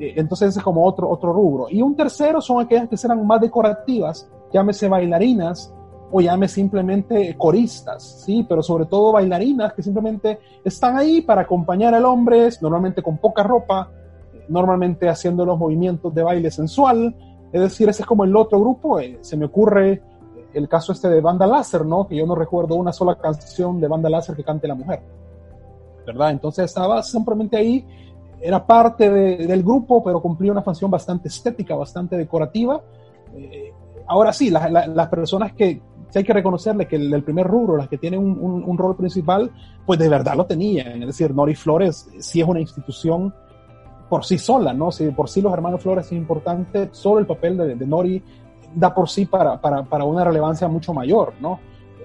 [0.00, 1.66] Eh, entonces es como otro, otro rubro.
[1.70, 5.72] Y un tercero son aquellas que eran más decorativas, llámese bailarinas
[6.16, 8.46] o llame simplemente coristas, ¿sí?
[8.48, 13.42] Pero sobre todo bailarinas que simplemente están ahí para acompañar al hombre, normalmente con poca
[13.42, 13.90] ropa,
[14.48, 17.16] normalmente haciendo los movimientos de baile sensual.
[17.52, 19.00] Es decir, ese es como el otro grupo.
[19.00, 20.02] eh, se me ocurre
[20.52, 22.06] el caso este de Banda Láser, ¿no?
[22.06, 25.00] Que yo no recuerdo una sola canción de Banda Láser que cante la mujer.
[26.06, 26.30] ¿Verdad?
[26.30, 27.84] Entonces estaba simplemente ahí,
[28.40, 32.80] era parte de- del grupo, pero cumplía una función bastante estética, bastante decorativa.
[33.34, 33.72] Eh,
[34.06, 35.80] ahora sí, la- la- las personas que
[36.10, 39.50] sí hay que reconocerle que el, primer rubro, las que tienen un, un- rol principal,
[39.84, 41.02] pues de verdad lo tenían.
[41.02, 43.34] Es decir, Nori Flores sí es una institución
[44.08, 44.92] por sí sola, ¿no?
[44.92, 48.22] Si por sí los hermanos Flores es importante, solo el papel de, de Nori
[48.74, 51.60] da por sí para, para, para una relevancia mucho mayor, ¿no?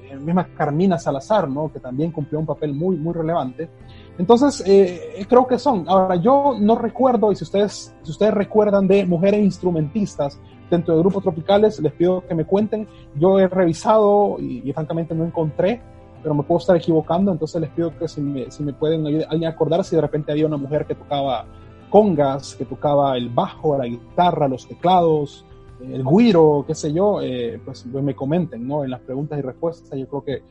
[0.10, 1.72] Eh, misma Carmina Salazar, ¿no?
[1.72, 3.70] Que también cumplió un papel muy, muy relevante.
[4.18, 5.86] Entonces, eh, creo que son.
[5.88, 10.40] Ahora, yo no recuerdo, y si ustedes, si ustedes recuerdan de mujeres instrumentistas
[10.70, 12.88] dentro de grupos tropicales, les pido que me cuenten.
[13.16, 15.82] Yo he revisado y, y francamente no encontré,
[16.22, 19.46] pero me puedo estar equivocando, entonces les pido que si me, si me pueden alguien
[19.50, 21.46] acordar si de repente había una mujer que tocaba
[21.90, 25.46] congas, que tocaba el bajo, la guitarra, los teclados,
[25.82, 28.84] el guiro, qué sé yo, eh, pues, pues me comenten, ¿no?
[28.84, 30.42] En las preguntas y respuestas, yo creo que,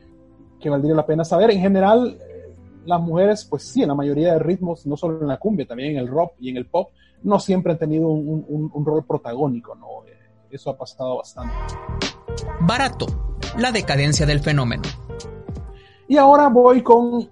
[0.58, 1.50] que valdría la pena saber.
[1.50, 2.54] En general, eh,
[2.86, 5.92] las mujeres, pues sí, en la mayoría de ritmos, no solo en la cumbia, también
[5.92, 6.88] en el rock y en el pop,
[7.22, 9.86] no siempre han tenido un, un- un rol protagónico, ¿no?
[10.50, 11.52] Eso ha pasado bastante.
[12.60, 13.06] Barato,
[13.58, 14.82] la decadencia del fenómeno.
[16.08, 17.28] Y ahora voy con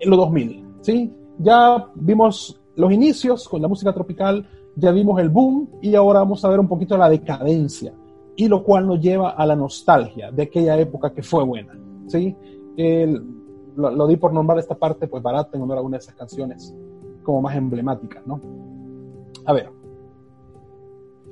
[0.00, 1.12] los 2000, ¿sí?
[1.38, 6.44] Ya vimos los inicios con la música tropical, ya vimos el boom y ahora vamos
[6.44, 7.92] a ver un poquito la decadencia,
[8.36, 11.72] y lo cual nos lleva a la nostalgia de aquella época que fue buena,
[12.06, 12.36] ¿sí?
[12.76, 13.34] El-
[13.76, 16.14] lo, lo di por nombrar esta parte, pues barata en honor a una de esas
[16.14, 16.74] canciones
[17.22, 18.40] como más emblemáticas, ¿no?
[19.44, 19.70] A ver.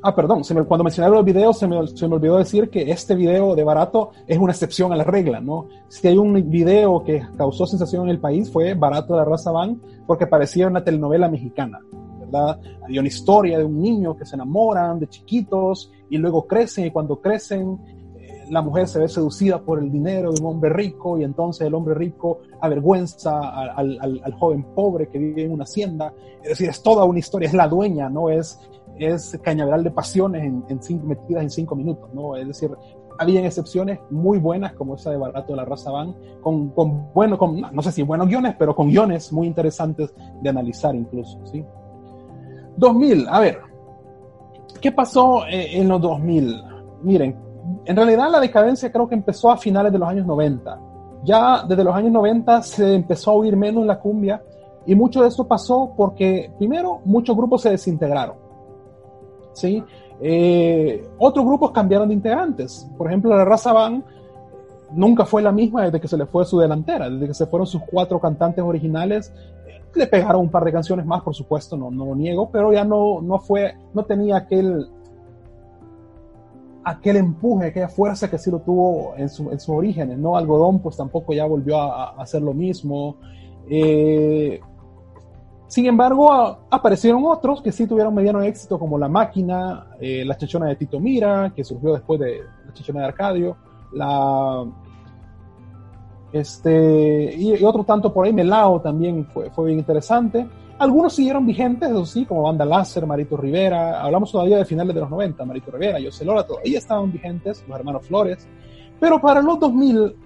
[0.07, 3.55] Ah, perdón, cuando mencioné los videos se me, se me olvidó decir que este video
[3.55, 5.67] de Barato es una excepción a la regla, ¿no?
[5.89, 9.51] Si hay un video que causó sensación en el país fue Barato de la Raza
[9.51, 11.79] Van, porque parecía una telenovela mexicana,
[12.21, 12.61] ¿verdad?
[12.85, 16.91] Había una historia de un niño que se enamoran de chiquitos y luego crecen y
[16.91, 17.79] cuando crecen
[18.19, 21.67] eh, la mujer se ve seducida por el dinero de un hombre rico y entonces
[21.67, 23.39] el hombre rico avergüenza
[23.75, 26.13] al- al- al joven pobre que vive en una hacienda.
[26.43, 28.29] Es decir, es toda una historia, es la dueña, ¿no?
[28.29, 28.61] Es,
[28.99, 32.37] es cañaveral de pasiones en, en cinco, metidas en cinco minutos, ¿no?
[32.37, 32.71] Es decir,
[33.19, 37.39] habían excepciones muy buenas como esa de Barato de la Raza Van, con, con bueno,
[37.39, 41.65] con, no sé si buenos guiones, pero con guiones muy interesantes de analizar incluso, ¿sí?
[42.77, 43.61] 2000, a ver,
[44.81, 46.63] ¿qué pasó eh, en los 2000?
[47.03, 47.37] Miren,
[47.85, 50.81] en realidad la decadencia creo que empezó a finales de los años 90.
[51.25, 54.43] Ya desde los años 90 se empezó a oír menos la cumbia
[54.87, 58.44] y mucho de eso pasó porque, primero, muchos grupos se desintegraron.
[59.55, 59.83] ¿Sí?
[60.21, 62.89] Eh, otros grupos cambiaron de integrantes.
[62.97, 64.05] Por ejemplo, la Raza Van
[64.93, 67.67] nunca fue la misma desde que se le fue su delantera, desde que se fueron
[67.67, 69.33] sus cuatro cantantes originales.
[69.67, 72.73] eh, Le pegaron un par de canciones más, por supuesto, no, no lo niego, pero
[72.73, 74.89] ya no, no fue, no tenía aquel,
[76.85, 80.37] aquel empuje, aquella fuerza que sí lo tuvo en su, en sus orígenes, ¿no?
[80.37, 83.17] Algodón, pues tampoco ya volvió a, a hacer lo mismo.
[83.69, 84.61] Eh,
[85.67, 86.31] sin embargo,
[86.71, 91.01] aparecieron otros que sí tuvieron mediano éxito, como La Máquina, eh, La Chechona de Tito
[91.01, 93.57] Mira, que surgió después de La Chechona de Arcadio,
[93.93, 94.65] la,
[96.33, 100.47] este, y, y otro tanto por ahí, Melao también fue, fue bien interesante.
[100.79, 105.01] Algunos siguieron vigentes, eso sí, como Banda Láser, Marito Rivera, hablamos todavía de finales de
[105.01, 108.49] los 90, Marito Rivera, José Lora, todavía estaban vigentes, los hermanos Flores,
[108.99, 110.17] pero para los 2000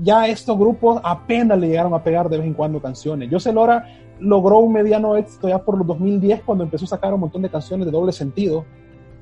[0.00, 3.28] ya estos grupos apenas le llegaron a pegar de vez en cuando canciones.
[3.30, 3.86] José Lora
[4.22, 7.50] logró un mediano éxito ya por los 2010 cuando empezó a sacar un montón de
[7.50, 8.64] canciones de doble sentido.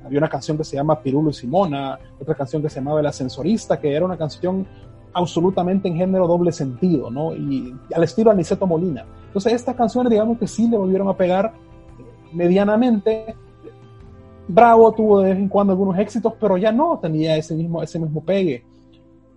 [0.04, 3.06] Había una canción que se llama Pirulo y Simona, otra canción que se llamaba El
[3.06, 4.66] Ascensorista, que era una canción
[5.12, 7.34] absolutamente en género doble sentido, ¿no?
[7.34, 9.04] Y al estilo Aniceto Molina.
[9.26, 11.52] Entonces estas canciones, digamos que sí le volvieron a pegar
[12.32, 13.34] medianamente.
[14.48, 17.98] Bravo tuvo de vez en cuando algunos éxitos, pero ya no tenía ese mismo, ese
[17.98, 18.64] mismo pegue.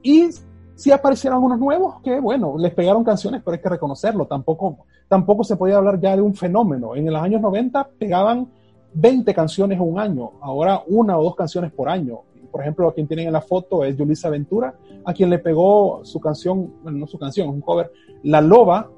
[0.02, 0.30] Y
[0.76, 4.26] sí aparecieron algunos nuevos que, bueno, les pegaron canciones, pero hay que reconocerlo.
[4.26, 6.96] Tampoco, tampoco se podía hablar ya de un fenómeno.
[6.96, 8.48] En los años 90 pegaban
[8.94, 12.22] 20 canciones un año, ahora una o dos canciones por año.
[12.52, 16.20] Por ejemplo, quien tienen en la foto es Yulisa Ventura, a quien le pegó su
[16.20, 17.92] canción, bueno, no su canción, es un cover,
[18.24, 18.90] La Loba,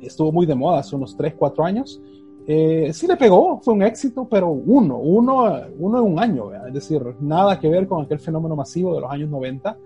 [0.00, 2.00] estuvo muy de moda hace unos 3, 4 años.
[2.46, 6.74] Eh, sí le pegó, fue un éxito, pero uno, uno, uno en un año, es
[6.74, 9.76] decir, nada que ver con aquel fenómeno masivo de los años 90.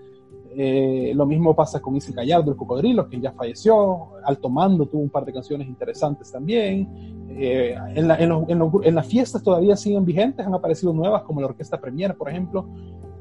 [0.59, 4.16] Eh, lo mismo pasa con Isi Gallardo, el cocodrilo, que ya falleció.
[4.24, 7.26] Alto Mando tuvo un par de canciones interesantes también.
[7.28, 12.30] Eh, en, las fiestas todavía siguen vigentes, han aparecido nuevas, como la Orquesta Premier, por
[12.30, 12.66] ejemplo.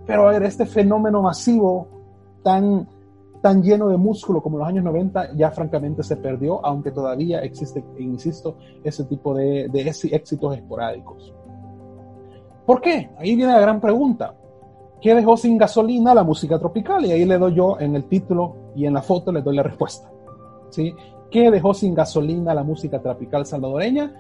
[0.06, 1.90] Pero a ver, este fenómeno masivo
[2.42, 2.88] tan,
[3.42, 7.84] tan lleno de músculo como los años 90 ya francamente se perdió, aunque todavía existe,
[8.00, 11.34] insisto, ese tipo de, de éxitos esporádicos.
[12.66, 13.10] ¿Por qué?
[13.18, 14.36] Ahí viene la gran pregunta.
[15.06, 17.06] ¿Qué dejó sin gasolina la música tropical?
[17.06, 19.62] Y ahí le doy yo en el título y en la foto le doy la
[19.62, 20.10] respuesta.
[20.72, 20.96] ¿Sí?
[21.30, 24.12] ¿Qué dejó sin gasolina la música tropical salvadoreña?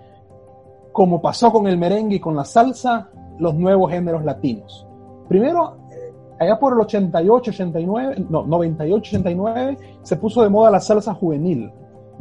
[0.91, 3.09] Como pasó con el merengue y con la salsa,
[3.39, 4.85] los nuevos géneros latinos.
[5.27, 10.79] Primero, eh, allá por el 88, 89, no, 98, 89, se puso de moda la
[10.79, 11.71] salsa juvenil.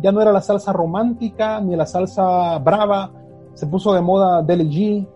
[0.01, 3.13] Ya no era la salsa romántica ni la salsa brava,
[3.53, 5.09] se puso de moda Deli G,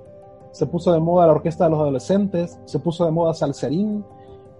[0.53, 4.05] se puso de moda la orquesta de los adolescentes, se puso de moda salserín,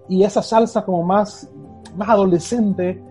[0.07, 1.49] y esa salsa como más,
[1.95, 3.01] más adolescente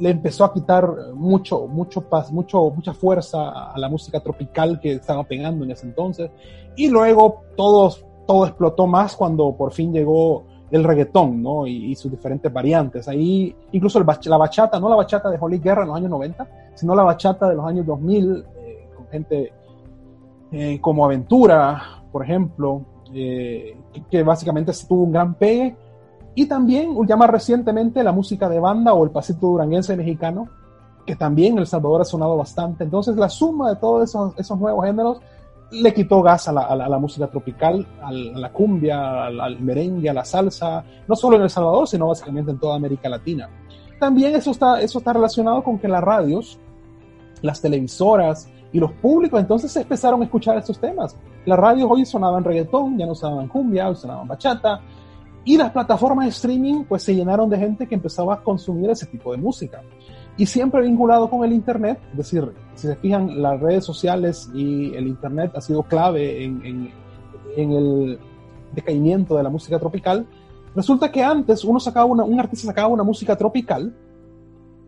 [0.00, 5.24] le empezó a quitar mucho, mucho, mucho, mucha fuerza a la música tropical que estaba
[5.24, 6.30] pegando en ese entonces.
[6.76, 11.66] Y luego todos, todo explotó más cuando por fin llegó el reggaetón, ¿no?
[11.66, 13.06] Y, sus diferentes variantes.
[13.06, 16.94] Ahí, incluso la bachata, no la bachata de Holly Guerra en los años 90, sino
[16.94, 19.52] la bachata de los años 2000, eh, con gente
[20.50, 22.82] eh, como Aventura, por ejemplo,
[23.14, 23.76] eh,
[24.10, 25.76] que, básicamente tuvo un gran pegue.
[26.34, 30.48] Y también, ya más recientemente, la música de banda o el pasito duranguense mexicano,
[31.04, 32.84] que también en El Salvador ha sonado bastante.
[32.84, 35.20] Entonces, la suma de todos esos, esos nuevos géneros
[35.72, 40.14] le quitó gas a la, a la, música tropical, a la cumbia, al, merengue, a
[40.14, 43.48] la salsa, no solo en El Salvador, sino básicamente en toda América Latina.
[43.98, 46.58] También eso está, eso está relacionado con que las radios,
[47.40, 51.16] las televisoras y los públicos entonces empezaron a escuchar estos temas.
[51.44, 54.80] Las radios hoy sonaban reggaetón, ya no sonaban cumbia, hoy sonaban bachata.
[55.44, 59.06] Y las plataformas de streaming pues se llenaron de gente que empezaba a consumir ese
[59.06, 59.82] tipo de música.
[60.38, 64.94] Y siempre vinculado con el Internet, es decir, si se fijan, las redes sociales y
[64.94, 66.90] el Internet ha sido clave en,
[67.56, 68.18] el
[68.72, 70.26] decaimiento de la música tropical.
[70.74, 73.92] Resulta que antes uno sacaba un artista sacaba una música tropical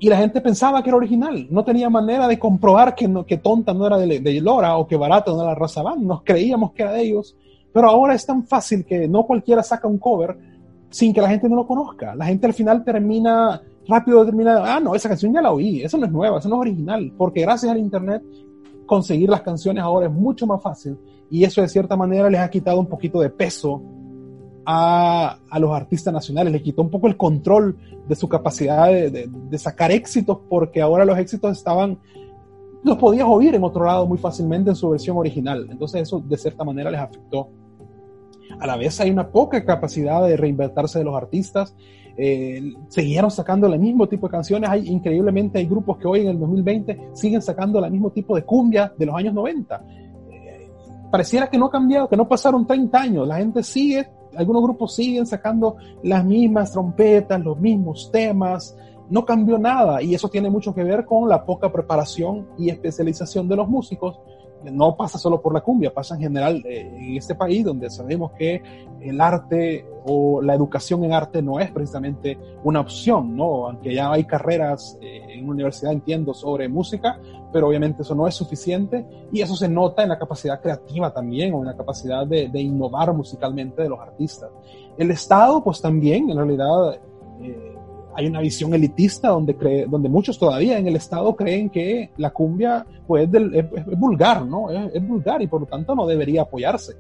[0.05, 1.47] y la gente pensaba que era original.
[1.49, 4.87] No tenía manera de comprobar que, no, que Tonta no era de, de Lora o
[4.87, 5.83] que Barata no era de Raza.
[5.99, 7.35] Nos creíamos que era de ellos.
[7.73, 10.37] Pero ahora es tan fácil que no cualquiera saca un cover
[10.91, 12.15] sin que la gente no lo conozca.
[12.15, 15.97] La gente al final termina, rápido termina, ah, no, esa canción ya la oí, eso
[15.97, 17.11] no es nueva, eso no es original.
[17.17, 18.23] Porque gracias al Internet
[18.85, 20.99] conseguir las canciones ahora es mucho más fácil
[21.31, 23.81] y eso de cierta manera les ha quitado un poquito de peso
[24.67, 27.77] a, a, los artistas nacionales, le quitó un poco el control
[28.09, 31.99] de su capacidad de, de, sacar éxitos, porque ahora los éxitos estaban,
[32.83, 35.67] los podías oír en otro lado muy fácilmente en su versión original.
[35.71, 37.49] Entonces eso de cierta manera les afectó.
[38.59, 41.75] A la vez hay una poca capacidad de reinventarse de los artistas.
[42.17, 44.71] Eh, siguieron sacando el mismo tipo de canciones.
[44.71, 48.45] Hay, increíblemente hay grupos que hoy en el 2020 siguen sacando el mismo tipo de
[48.45, 49.85] cumbia de los años 90.
[50.31, 50.71] Eh,
[51.11, 53.27] pareciera que no ha cambiado, que no pasaron 30 años.
[53.27, 54.07] La gente sigue
[54.37, 58.77] algunos grupos siguen sacando las mismas trompetas, los mismos temas,
[59.11, 63.49] no cambió nada y eso tiene mucho que ver con la poca preparación y especialización
[63.49, 64.19] de los músicos.
[64.65, 68.33] No pasa solo por la cumbia, pasa en general eh, en este país donde sabemos
[68.33, 68.63] que
[69.01, 73.69] el arte o la educación en arte no es precisamente una opción, ¿no?
[73.69, 77.19] Aunque ya hay carreras eh, en universidad, entiendo, sobre música,
[77.53, 81.55] pero obviamente eso no es suficiente y eso se nota en la capacidad creativa también
[81.55, 84.51] o en la capacidad de, innovar musicalmente de los artistas.
[84.99, 86.95] El Estado, pues también, en realidad,
[87.41, 87.75] eh,
[88.15, 92.31] hay una visión elitista donde, cree, donde muchos todavía en el Estado creen que la
[92.31, 94.71] cumbia pues, es, vulgar, ¿no?
[94.71, 96.95] Es, vulgar y por lo tanto no debería apoyarse.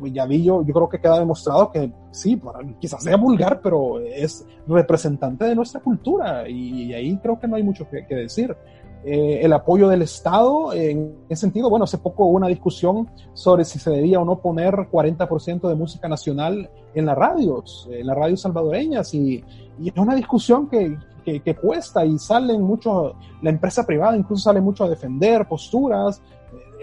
[0.00, 2.40] Eh, pues ya vi yo, creo que queda demostrado que sí,
[2.78, 7.62] quizás sea vulgar, pero es representante de nuestra cultura y, ahí creo que no hay
[7.62, 8.56] mucho que, decir.
[9.02, 13.64] Eh, el apoyo del Estado, en ese sentido, bueno, hace poco hubo una discusión sobre
[13.64, 18.16] si se debía o no poner 40% de música nacional en las radios, en las
[18.16, 19.42] radios salvadoreñas, y,
[19.82, 24.84] es una discusión que, que, cuesta y salen mucho, la empresa privada incluso sale mucho
[24.84, 26.20] a defender posturas,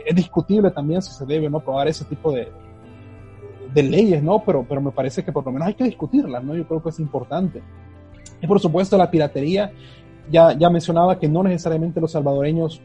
[0.04, 2.52] es discutible también si se debe o no aprobar ese tipo de,
[3.78, 4.44] de leyes, ¿no?
[4.44, 6.56] Pero, pero me parece que por lo menos hay que discutirlas, ¿no?
[6.56, 7.62] Yo creo que es importante.
[8.42, 9.72] Y por supuesto la piratería
[10.32, 12.82] ya, ya mencionaba que no necesariamente los salvadoreños,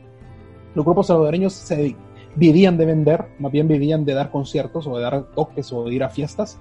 [0.75, 1.97] los grupos salvadoreños se
[2.37, 5.95] vivían de vender, más bien vivían de dar conciertos o de dar toques o de
[5.95, 6.59] ir a fiestas,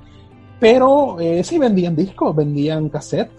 [0.62, 3.32] pero eh, sí vendían discos, vendían cassette.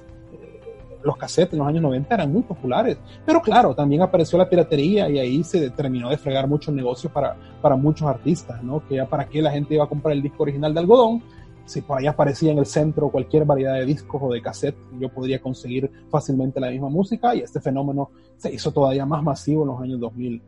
[1.05, 5.09] Los cassettes en los años 90 eran muy populares, pero claro, también apareció la piratería
[5.09, 8.86] y ahí se terminó de fregar mucho el negocio para, para muchos artistas, ¿no?
[8.86, 11.22] Que ya para qué la gente iba a comprar el disco original de algodón,
[11.64, 15.09] si por ahí aparecía en el centro cualquier variedad de discos o de cassette, yo
[15.09, 19.68] podría conseguir fácilmente la misma música y este fenómeno se hizo todavía más masivo en
[19.68, 20.42] los años 2000.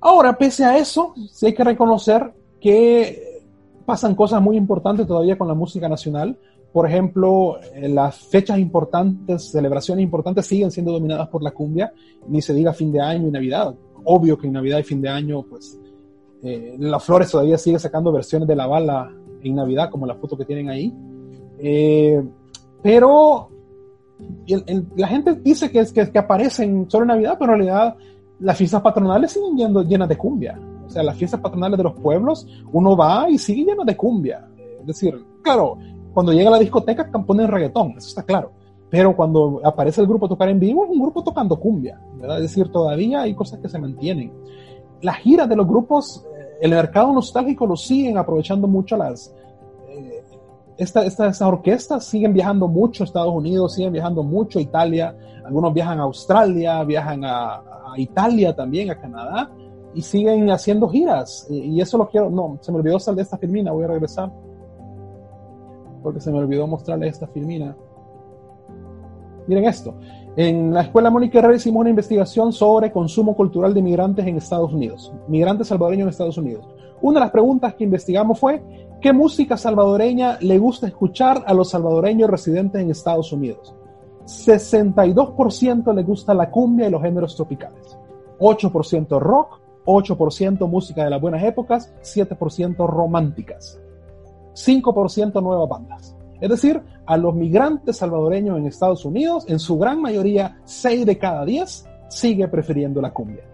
[0.00, 3.42] Ahora, pese a eso, sí hay que reconocer que
[3.84, 6.38] pasan cosas muy importantes todavía con la música nacional.
[6.72, 11.92] Por ejemplo, eh, las fechas importantes, celebraciones importantes siguen siendo dominadas por la cumbia,
[12.28, 13.74] ni se diga fin de año y Navidad.
[14.04, 15.78] Obvio que en Navidad y fin de año, pues,
[16.42, 19.12] eh, Las Flores todavía sigue sacando versiones de la bala
[19.42, 20.94] en Navidad, como la foto que tienen ahí.
[21.58, 22.22] Eh,
[22.82, 23.48] pero
[24.96, 27.96] la gente dice que, es, que, aparecen solo en Navidad, pero en realidad
[28.38, 30.58] las fiestas patronales siguen yendo llenas de cumbia.
[30.86, 34.48] O sea, las fiestas patronales de los pueblos, uno va y sigue llenas de cumbia.
[34.80, 35.78] Es decir, claro,
[36.12, 38.52] cuando llega a la discoteca ponen reggaetón, eso está claro.
[38.88, 42.00] Pero cuando aparece el grupo a tocar en vivo, es un grupo tocando cumbia.
[42.16, 42.36] ¿verdad?
[42.38, 44.32] Es decir, todavía hay cosas que se mantienen.
[45.02, 49.32] Las giras de los grupos, eh, el mercado nostálgico lo siguen aprovechando mucho las,
[49.88, 50.22] eh,
[50.76, 55.16] esta- esta- estas orquestas siguen viajando mucho a Estados Unidos, siguen viajando mucho a Italia,
[55.44, 57.54] algunos viajan a Australia, viajan a,
[57.92, 59.50] a Italia también, a Canadá,
[59.94, 61.46] y siguen haciendo giras.
[61.48, 63.88] Y, y eso lo quiero, no, se me olvidó salir de esta filmina, voy a
[63.88, 64.30] regresar,
[66.02, 67.76] porque se me olvidó mostrarles esta filmina.
[69.46, 69.94] Miren esto.
[70.36, 74.72] En la Escuela Mónica Herrera hicimos una investigación sobre consumo cultural de migrantes en Estados
[74.72, 76.68] Unidos, migrantes salvadoreños en Estados Unidos.
[77.02, 78.62] Una de las preguntas que investigamos fue,
[79.00, 83.74] ¿qué música salvadoreña le gusta escuchar a los salvadoreños residentes en Estados Unidos?
[84.24, 87.98] 62% le gusta la cumbia y los géneros tropicales,
[88.38, 93.80] 8% rock, 8% música de las buenas épocas, 7% románticas,
[94.66, 96.16] 5% nuevas bandas.
[96.40, 101.18] Es decir, a los migrantes salvadoreños en Estados Unidos, en su gran mayoría, 6 de
[101.18, 103.44] cada 10 sigue prefiriendo la cumbia.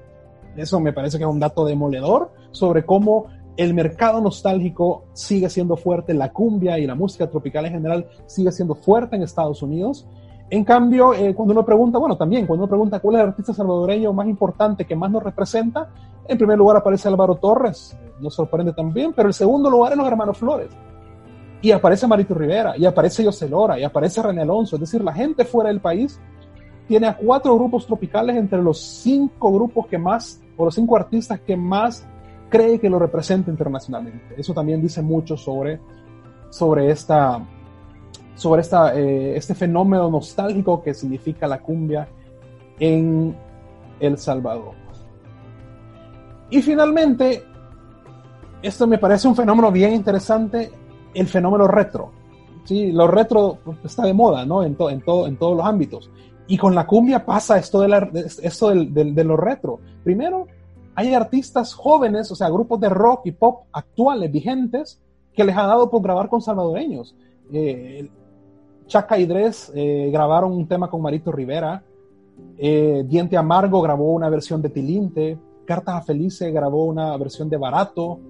[0.56, 3.26] Eso me parece que es un dato demoledor sobre cómo
[3.56, 8.52] el mercado nostálgico sigue siendo fuerte, la cumbia y la música tropical en general sigue
[8.52, 10.06] siendo fuerte en Estados Unidos.
[10.48, 13.52] En cambio, eh, cuando uno pregunta, bueno, también cuando uno pregunta cuál es el artista
[13.52, 15.88] salvadoreño más importante que más nos representa,
[16.28, 20.06] en primer lugar aparece Álvaro Torres, nos sorprende también, pero el segundo lugar es los
[20.06, 20.68] hermanos Flores.
[21.62, 24.76] Y aparece Marito Rivera, y aparece José Lora, y aparece René Alonso.
[24.76, 26.20] Es decir, la gente fuera del país
[26.86, 31.40] tiene a cuatro grupos tropicales entre los cinco grupos que más, o los cinco artistas
[31.40, 32.06] que más
[32.48, 34.34] cree que lo representa internacionalmente.
[34.36, 35.80] Eso también dice mucho sobre,
[36.50, 37.44] sobre, esta,
[38.34, 42.08] sobre esta, eh, este fenómeno nostálgico que significa la cumbia
[42.78, 43.36] en
[43.98, 44.74] El Salvador.
[46.50, 47.42] Y finalmente,
[48.62, 50.70] esto me parece un fenómeno bien interesante,
[51.20, 52.12] el fenómeno retro.
[52.64, 54.62] Sí, lo retro está de moda, ¿no?
[54.62, 56.10] En, to, en, todo, en todos los ámbitos.
[56.48, 59.80] Y con la cumbia pasa esto, de, la, lo retro.
[60.04, 60.46] Primero,
[60.94, 65.00] hay artistas jóvenes, o sea, grupos de rock y pop actuales, vigentes,
[65.32, 67.14] que les ha dado por grabar con salvadoreños.
[67.52, 68.08] Eh,
[68.86, 71.82] Chaca y Dres eh, grabaron un tema con Marito Rivera.
[72.58, 75.38] Eh, Diente Amargo grabó una versión de Tilinte.
[75.64, 78.20] Cartas a Felice grabó una versión de Barato.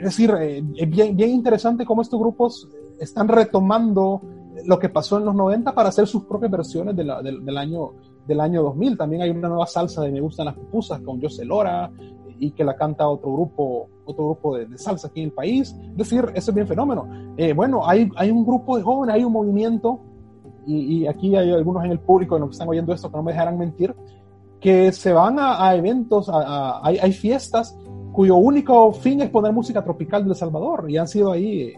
[0.00, 4.22] Es decir, eh, es bien, bien interesante cómo estos grupos están retomando
[4.64, 7.58] lo que pasó en los 90 para hacer sus propias versiones de la, del, del,
[7.58, 7.92] año,
[8.26, 8.96] del año 2000.
[8.96, 11.90] También hay una nueva salsa de Me Gustan las Pupusas con José Lora
[12.38, 15.76] y que la canta otro grupo, otro grupo de, de salsa aquí en el país.
[15.90, 17.06] Es decir, eso es bien fenómeno.
[17.36, 20.00] Eh, bueno, hay, hay un grupo de jóvenes, hay un movimiento,
[20.66, 23.32] y, y, aquí hay algunos en el público que están oyendo esto que no me
[23.32, 23.94] dejarán mentir,
[24.60, 27.76] que se van a, a eventos, a, a, hay, hay, fiestas
[28.12, 31.72] cuyo único fin es poner música tropical de El Salvador y han sido ahí,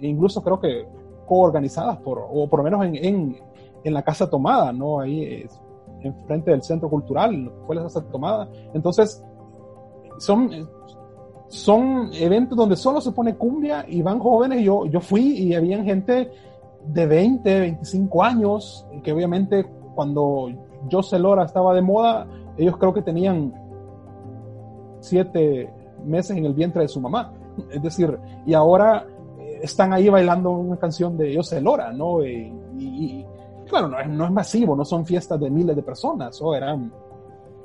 [0.00, 0.86] incluso creo que
[1.26, 3.36] coorganizadas por, o por lo menos en, en,
[3.84, 5.00] en la Casa Tomada, ¿no?
[5.00, 5.46] Ahí
[6.02, 8.48] enfrente del Centro Cultural, fue la Casa Tomada.
[8.72, 9.22] Entonces,
[10.18, 10.50] son,
[11.48, 14.62] son eventos donde solo se pone cumbia y van jóvenes.
[14.62, 16.30] Yo, yo fui y había gente
[16.84, 20.48] de 20, 25 años, que obviamente cuando
[20.90, 22.26] José Lora estaba de moda,
[22.56, 23.52] ellos creo que tenían
[25.00, 25.70] siete
[26.04, 27.32] meses en el vientre de su mamá.
[27.70, 29.06] Es decir, y ahora
[29.62, 32.24] están ahí bailando una canción de José Lora, ¿no?
[32.24, 33.24] Y, y,
[33.68, 36.92] claro, no es, no es, masivo, no son fiestas de miles de personas, o eran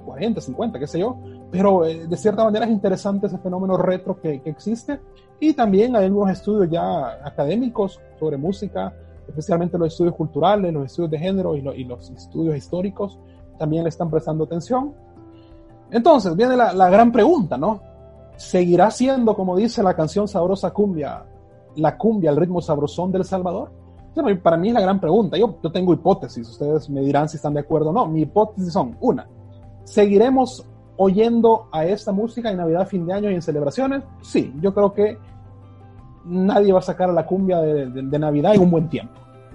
[0.05, 1.17] 40, 50, qué sé yo,
[1.51, 4.99] pero eh, de cierta manera es interesante ese fenómeno retro que, que, existe
[5.39, 8.93] y también hay algunos estudios ya académicos sobre música,
[9.27, 13.19] especialmente los estudios culturales, los estudios de género y, lo, y los estudios históricos
[13.57, 14.93] también le están prestando atención.
[15.91, 17.92] Entonces viene la, la gran pregunta, ¿no?
[18.36, 21.25] ¿Seguirá siendo, como dice la canción Sabrosa Cumbia,
[21.75, 23.71] la cumbia, el ritmo sabrosón del Salvador?
[24.15, 25.38] Bueno, para mí es la gran pregunta.
[25.38, 28.05] Yo, tengo hipótesis, ustedes me dirán si están de acuerdo o no.
[28.07, 29.27] Mi hipótesis son, una,
[29.84, 30.65] ¿seguiremos
[30.97, 34.03] oyendo a esta música en Navidad, fin de año y en celebraciones?
[34.21, 35.17] Sí, yo creo que
[36.25, 39.13] nadie va a sacar a la cumbia de, Navidad en un buen tiempo.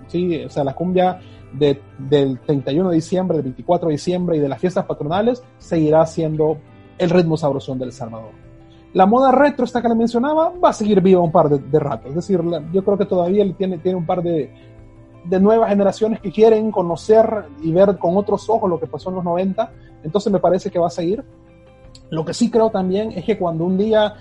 [0.09, 1.21] Sí, o sea, la cumbia
[1.53, 6.05] de, del 31 de diciembre, del 24 de diciembre y de las fiestas patronales seguirá
[6.07, 6.59] siendo
[6.99, 8.48] el ritmo sabrosón del Salvador.
[8.95, 11.79] La moda retro, esta que le mencionaba, va a seguir viva un par de, de
[11.79, 12.09] rato.
[12.09, 12.41] Es decir,
[12.73, 14.51] yo creo que todavía tiene, tiene un par de,
[15.25, 19.17] de nuevas generaciones que quieren conocer y ver con otros ojos lo que pasó en
[19.17, 19.73] los 90.
[20.03, 21.23] Entonces me parece que va a seguir.
[22.11, 24.15] Lo que sí creo también es que cuando un día,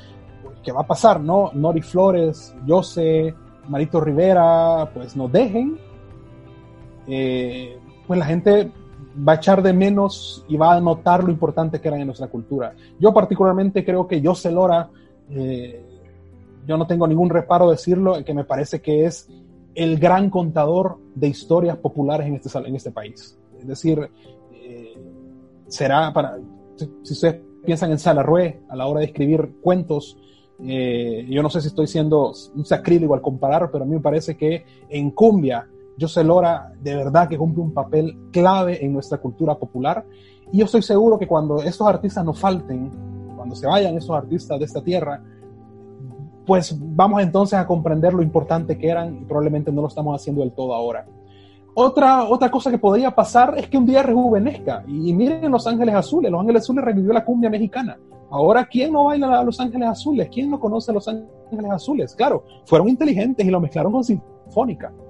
[0.63, 1.51] que va a pasar, ¿no?
[1.53, 3.33] Nori Flores, Jose,
[3.69, 5.77] Marito Rivera, pues nos dejen,
[7.07, 8.71] eh, pues la gente
[9.27, 12.27] va a echar de menos y va a notar lo importante que eran en nuestra
[12.27, 12.73] cultura.
[12.99, 14.89] Yo particularmente creo que Jose Lora,
[15.29, 15.83] eh,
[16.65, 19.29] yo no tengo ningún reparo decirlo, que me parece que es
[19.75, 23.37] el gran contador de historias populares en este, en este país.
[23.59, 24.09] Es decir,
[24.53, 24.97] eh,
[25.67, 26.37] será para,
[26.75, 30.17] si, si ustedes piensan en Salarrué a la hora de escribir cuentos,
[30.65, 34.01] eh, yo no sé si estoy siendo un sacrílego al comparar, pero a mí me
[34.01, 35.67] parece que en cumbia,
[35.99, 40.05] José Lora de verdad que cumple un papel clave en nuestra cultura popular.
[40.51, 42.91] Y yo estoy seguro que cuando estos artistas nos falten,
[43.35, 45.21] cuando se vayan esos artistas de esta tierra,
[46.45, 50.41] pues vamos entonces a comprender lo importante que eran y probablemente no lo estamos haciendo
[50.41, 51.05] del todo ahora.
[51.79, 54.83] Otra, otra cosa que podría pasar es que un día rejuvenezca.
[54.87, 56.31] Y, miren Los Ángeles Azules.
[56.31, 57.99] Los Ángeles Azules revivió la cumbia mexicana.
[58.31, 60.27] Ahora, ¿quién no baila a Los Ángeles Azules?
[60.33, 62.15] ¿Quién no conoce a Los Ángeles Azules?
[62.15, 64.03] Claro, fueron inteligentes y lo mezclaron con.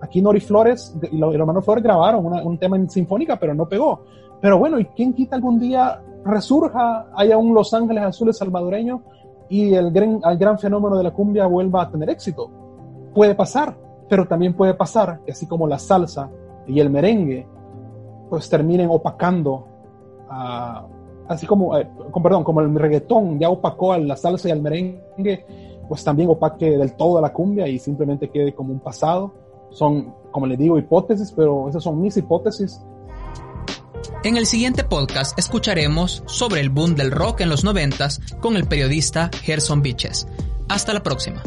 [0.01, 3.67] Aquí Nori Flores y los hermanos Flores grabaron una- un tema en sinfónica, pero no
[3.67, 4.03] pegó.
[4.41, 9.01] Pero bueno, ¿y quién quita algún día resurja, haya un Los Ángeles Azules salvadoreño
[9.49, 12.49] y el gran, el gran fenómeno de la cumbia vuelva a tener éxito?
[13.13, 13.75] Puede pasar,
[14.09, 16.29] pero también puede pasar que así como la salsa
[16.67, 17.47] y el merengue,
[18.29, 19.65] pues terminen opacando,
[20.29, 20.85] a-
[21.29, 24.61] así como, eh, con- perdón, como el reggaetón ya opacó a la salsa y al
[24.61, 25.45] merengue,
[25.87, 29.33] pues también opaque del todo a la cumbia y simplemente quede como un pasado.
[29.71, 32.81] Son, como les digo, hipótesis, pero esas son mis hipótesis.
[34.23, 38.67] En el siguiente podcast escucharemos sobre el boom del rock en los noventas con el
[38.67, 40.27] periodista Gerson Biches.
[40.67, 41.43] Hasta la próxima.